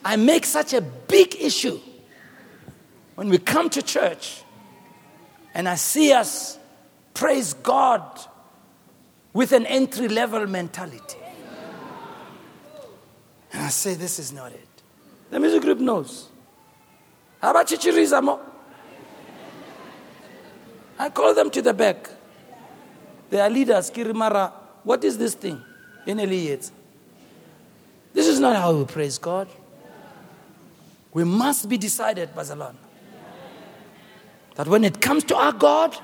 [0.02, 1.78] I make such a big issue
[3.16, 4.42] when we come to church
[5.54, 6.58] and I see us
[7.12, 8.02] praise God
[9.34, 11.18] with an entry level mentality.
[13.52, 14.68] And I say, This is not it.
[15.30, 16.28] The music group knows.
[17.40, 18.40] How about Chichirizamo?
[20.98, 22.10] I call them to the back.
[23.30, 24.52] They are leaders, Kirimara.
[24.82, 25.62] What is this thing?
[26.06, 26.72] In This
[28.26, 29.46] is not how we praise God.
[31.12, 32.74] We must be decided, Bazalon,
[34.54, 35.96] that when it comes to our God,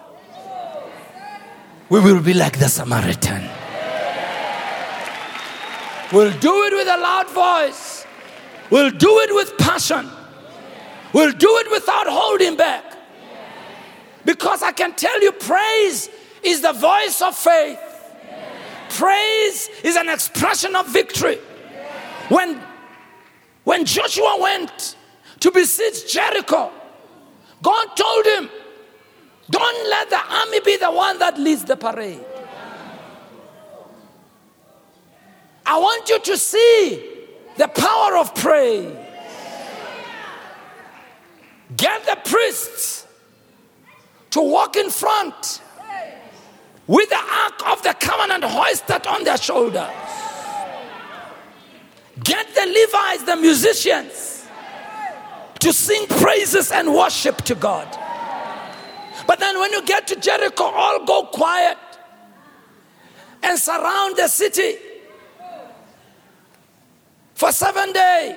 [1.88, 3.48] we will be like the Samaritan.
[6.12, 8.06] We'll do it with a loud voice.
[8.70, 10.08] We'll do it with passion.
[11.14, 12.84] We'll do it without holding back.
[14.24, 16.10] Because I can tell you, praise
[16.42, 17.78] is the voice of faith.
[18.90, 21.36] Praise is an expression of victory.
[22.28, 22.60] When,
[23.62, 24.96] when Joshua went
[25.38, 26.72] to besiege Jericho,
[27.62, 28.50] God told him,
[29.50, 32.24] Don't let the army be the one that leads the parade.
[35.64, 37.08] I want you to see
[37.56, 39.03] the power of praise.
[41.76, 43.06] Get the priests
[44.30, 45.62] to walk in front
[46.86, 49.88] with the ark of the covenant hoisted on their shoulders.
[52.22, 54.46] Get the Levites, the musicians,
[55.60, 57.88] to sing praises and worship to God.
[59.26, 61.78] But then when you get to Jericho, all go quiet
[63.42, 64.76] and surround the city
[67.34, 68.36] for seven days.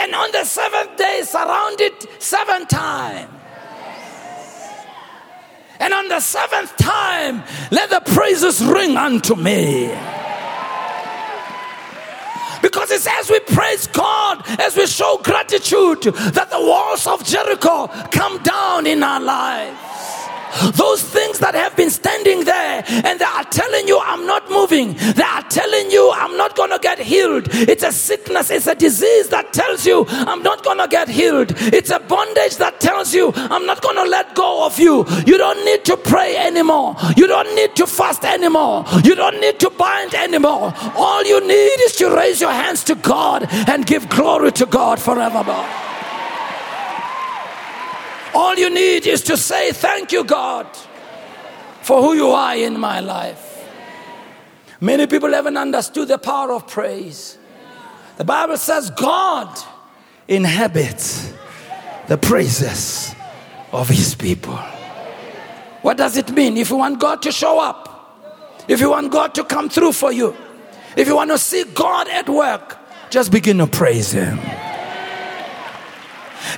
[0.00, 3.30] And on the seventh day, surround it seven times.
[5.78, 9.88] And on the seventh time, let the praises ring unto me.
[12.62, 17.86] Because it's as we praise God, as we show gratitude, that the walls of Jericho
[18.10, 19.78] come down in our lives.
[20.72, 24.94] Those things that have been standing there and they are telling you, I'm not moving.
[24.94, 27.48] They are telling you, I'm not going to get healed.
[27.52, 31.52] It's a sickness, it's a disease that tells you, I'm not going to get healed.
[31.56, 35.04] It's a bondage that tells you, I'm not going to let go of you.
[35.26, 36.96] You don't need to pray anymore.
[37.16, 38.84] You don't need to fast anymore.
[39.04, 40.72] You don't need to bind anymore.
[40.96, 45.00] All you need is to raise your hands to God and give glory to God
[45.00, 45.89] forevermore.
[48.34, 50.66] All you need is to say, Thank you, God,
[51.82, 53.46] for who you are in my life.
[54.80, 57.38] Many people haven't understood the power of praise.
[58.16, 59.58] The Bible says, God
[60.26, 61.32] inhabits
[62.06, 63.14] the praises
[63.72, 64.56] of his people.
[65.82, 66.56] What does it mean?
[66.56, 67.88] If you want God to show up,
[68.68, 70.36] if you want God to come through for you,
[70.96, 72.78] if you want to see God at work,
[73.10, 74.38] just begin to praise him.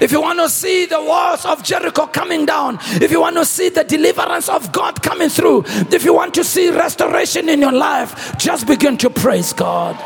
[0.00, 3.44] If you want to see the walls of Jericho coming down, if you want to
[3.44, 7.72] see the deliverance of God coming through, if you want to see restoration in your
[7.72, 9.96] life, just begin to praise God.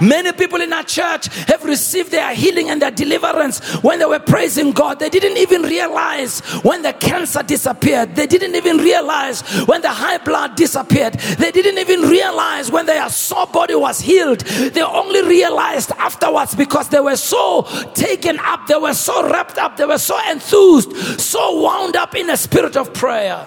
[0.00, 4.18] Many people in our church have received their healing and their deliverance when they were
[4.18, 4.98] praising God.
[4.98, 8.16] They didn't even realize when the cancer disappeared.
[8.16, 11.14] They didn't even realize when the high blood disappeared.
[11.14, 14.40] They didn't even realize when their sore body was healed.
[14.40, 17.62] They only realized afterwards because they were so
[17.94, 22.30] taken up, they were so wrapped up, they were so enthused, so wound up in
[22.30, 23.46] a spirit of prayer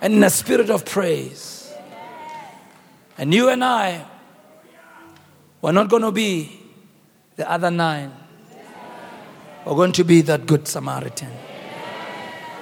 [0.00, 1.72] and in a spirit of praise.
[3.18, 4.06] And you and I,
[5.62, 6.60] we're not going to be
[7.36, 8.12] the other nine.
[9.64, 11.30] We're going to be that good Samaritan.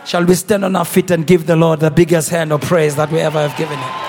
[0.05, 2.97] Shall we stand on our feet and give the Lord the biggest hand of praise
[2.97, 4.08] that we ever have given him?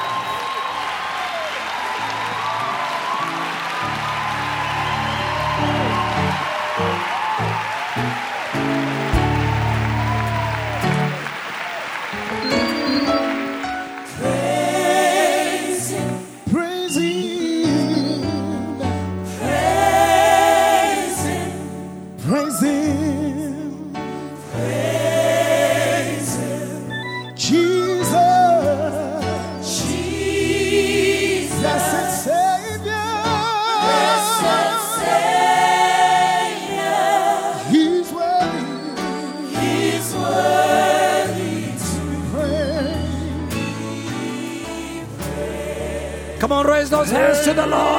[47.50, 47.99] to the Lord.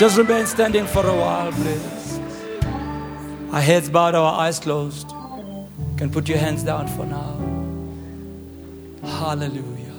[0.00, 2.20] Just remain standing for a while, please.
[3.52, 5.10] Our heads bowed, our eyes closed.
[5.10, 7.36] You can put your hands down for now.
[9.06, 9.92] Hallelujah.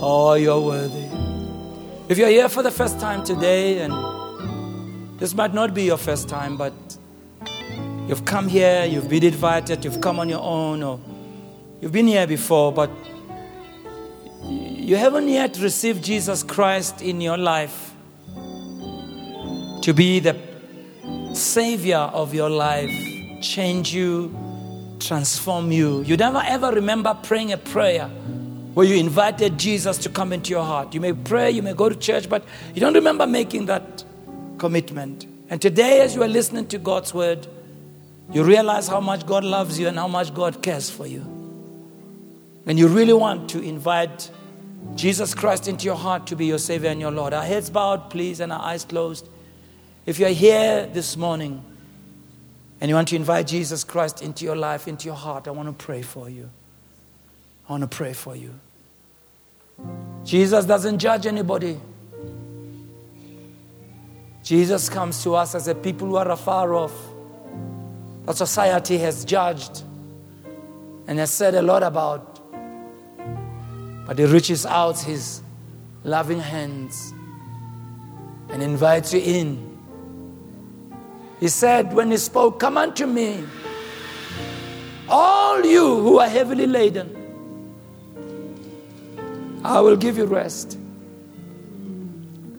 [0.00, 1.06] Oh, you're worthy.
[2.08, 3.94] If you're here for the first time today, and
[5.20, 6.72] this might not be your first time, but
[8.08, 10.98] you've come here, you've been invited, you've come on your own, or
[11.80, 12.90] you've been here before, but
[14.82, 17.94] you haven't yet received Jesus Christ in your life
[19.82, 20.36] to be the
[21.32, 22.90] Savior of your life,
[23.40, 24.34] change you,
[24.98, 26.02] transform you.
[26.02, 28.08] You never ever remember praying a prayer
[28.74, 30.92] where you invited Jesus to come into your heart.
[30.94, 32.44] You may pray, you may go to church, but
[32.74, 34.02] you don't remember making that
[34.58, 35.26] commitment.
[35.48, 37.46] And today, as you are listening to God's word,
[38.32, 41.20] you realize how much God loves you and how much God cares for you.
[42.66, 44.30] And you really want to invite
[44.94, 47.32] Jesus Christ into your heart to be your Savior and your Lord.
[47.32, 49.28] Our heads bowed, please, and our eyes closed.
[50.06, 51.62] If you're here this morning
[52.80, 55.68] and you want to invite Jesus Christ into your life, into your heart, I want
[55.68, 56.50] to pray for you.
[57.68, 58.58] I want to pray for you.
[60.24, 61.80] Jesus doesn't judge anybody.
[64.42, 66.92] Jesus comes to us as a people who are afar off.
[68.26, 69.82] That society has judged
[71.06, 72.31] and has said a lot about.
[74.06, 75.42] But He reaches out His
[76.04, 77.12] loving hands
[78.50, 79.78] and invites you in.
[81.40, 83.44] He said when He spoke, Come unto me,
[85.08, 87.18] all you who are heavily laden.
[89.64, 90.78] I will give you rest.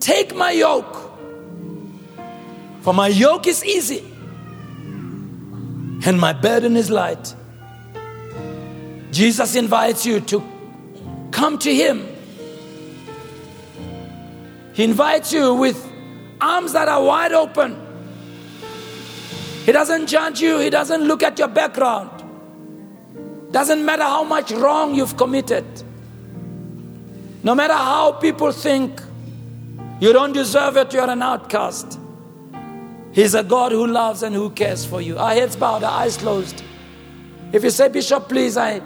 [0.00, 0.96] Take my yoke,
[2.80, 4.04] for my yoke is easy
[6.06, 7.34] and my burden is light.
[9.10, 10.40] Jesus invites you to
[11.34, 12.06] come to Him.
[14.72, 15.92] He invites you with
[16.40, 17.76] arms that are wide open.
[19.66, 22.10] He doesn't judge you, He doesn't look at your background.
[23.50, 25.64] Doesn't matter how much wrong you've committed.
[27.42, 29.00] No matter how people think
[30.00, 31.98] you don't deserve it, you're an outcast.
[33.12, 35.18] He's a God who loves and who cares for you.
[35.18, 36.64] Our heads bowed, our eyes closed.
[37.52, 38.82] If you say, Bishop, please, I,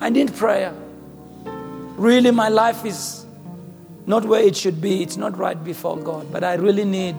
[0.00, 0.74] I need prayer.
[2.00, 3.26] Really, my life is
[4.06, 5.02] not where it should be.
[5.02, 6.32] It's not right before God.
[6.32, 7.14] But I really need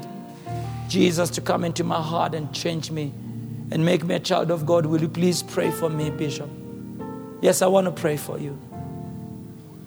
[0.87, 3.13] Jesus to come into my heart and change me
[3.69, 4.87] and make me a child of God.
[4.87, 6.49] Will you please pray for me, Bishop?
[7.43, 8.57] Yes, I want to pray for you.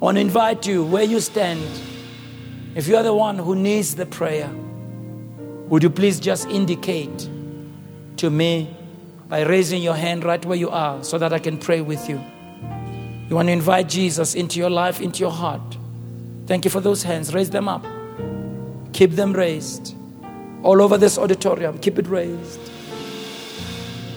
[0.01, 1.61] I want to invite you where you stand.
[2.77, 4.49] If you are the one who needs the prayer,
[5.69, 7.29] would you please just indicate
[8.19, 8.77] to me
[9.29, 12.23] by raising your hand right where you are so that I can pray with you?
[13.29, 15.79] You want to invite Jesus into your life, into your heart.
[16.47, 17.33] Thank you for those hands.
[17.33, 17.85] Raise them up.
[18.93, 19.95] Keep them raised.
[20.63, 22.61] All over this auditorium, keep it raised.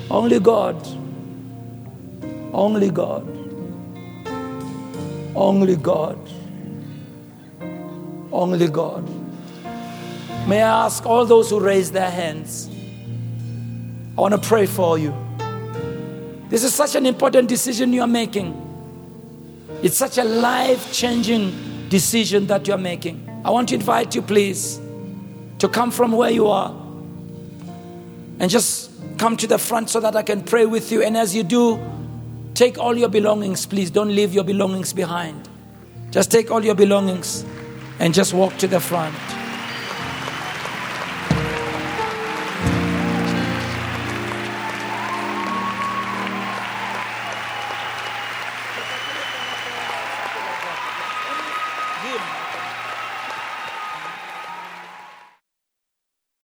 [0.10, 0.76] Only God.
[2.54, 3.28] Only God.
[5.36, 6.18] Only God.
[8.32, 9.08] Only God.
[10.48, 12.70] May I ask all those who raise their hands?
[14.18, 15.14] I want to pray for you.
[16.50, 18.67] This is such an important decision you are making.
[19.84, 23.28] It's such a life changing decision that you're making.
[23.46, 24.80] I want to invite you, please,
[25.60, 26.72] to come from where you are
[28.40, 31.02] and just come to the front so that I can pray with you.
[31.02, 31.80] And as you do,
[32.58, 33.92] Take all your belongings, please.
[33.92, 35.48] Don't leave your belongings behind.
[36.10, 37.46] Just take all your belongings
[38.00, 39.14] and just walk to the front.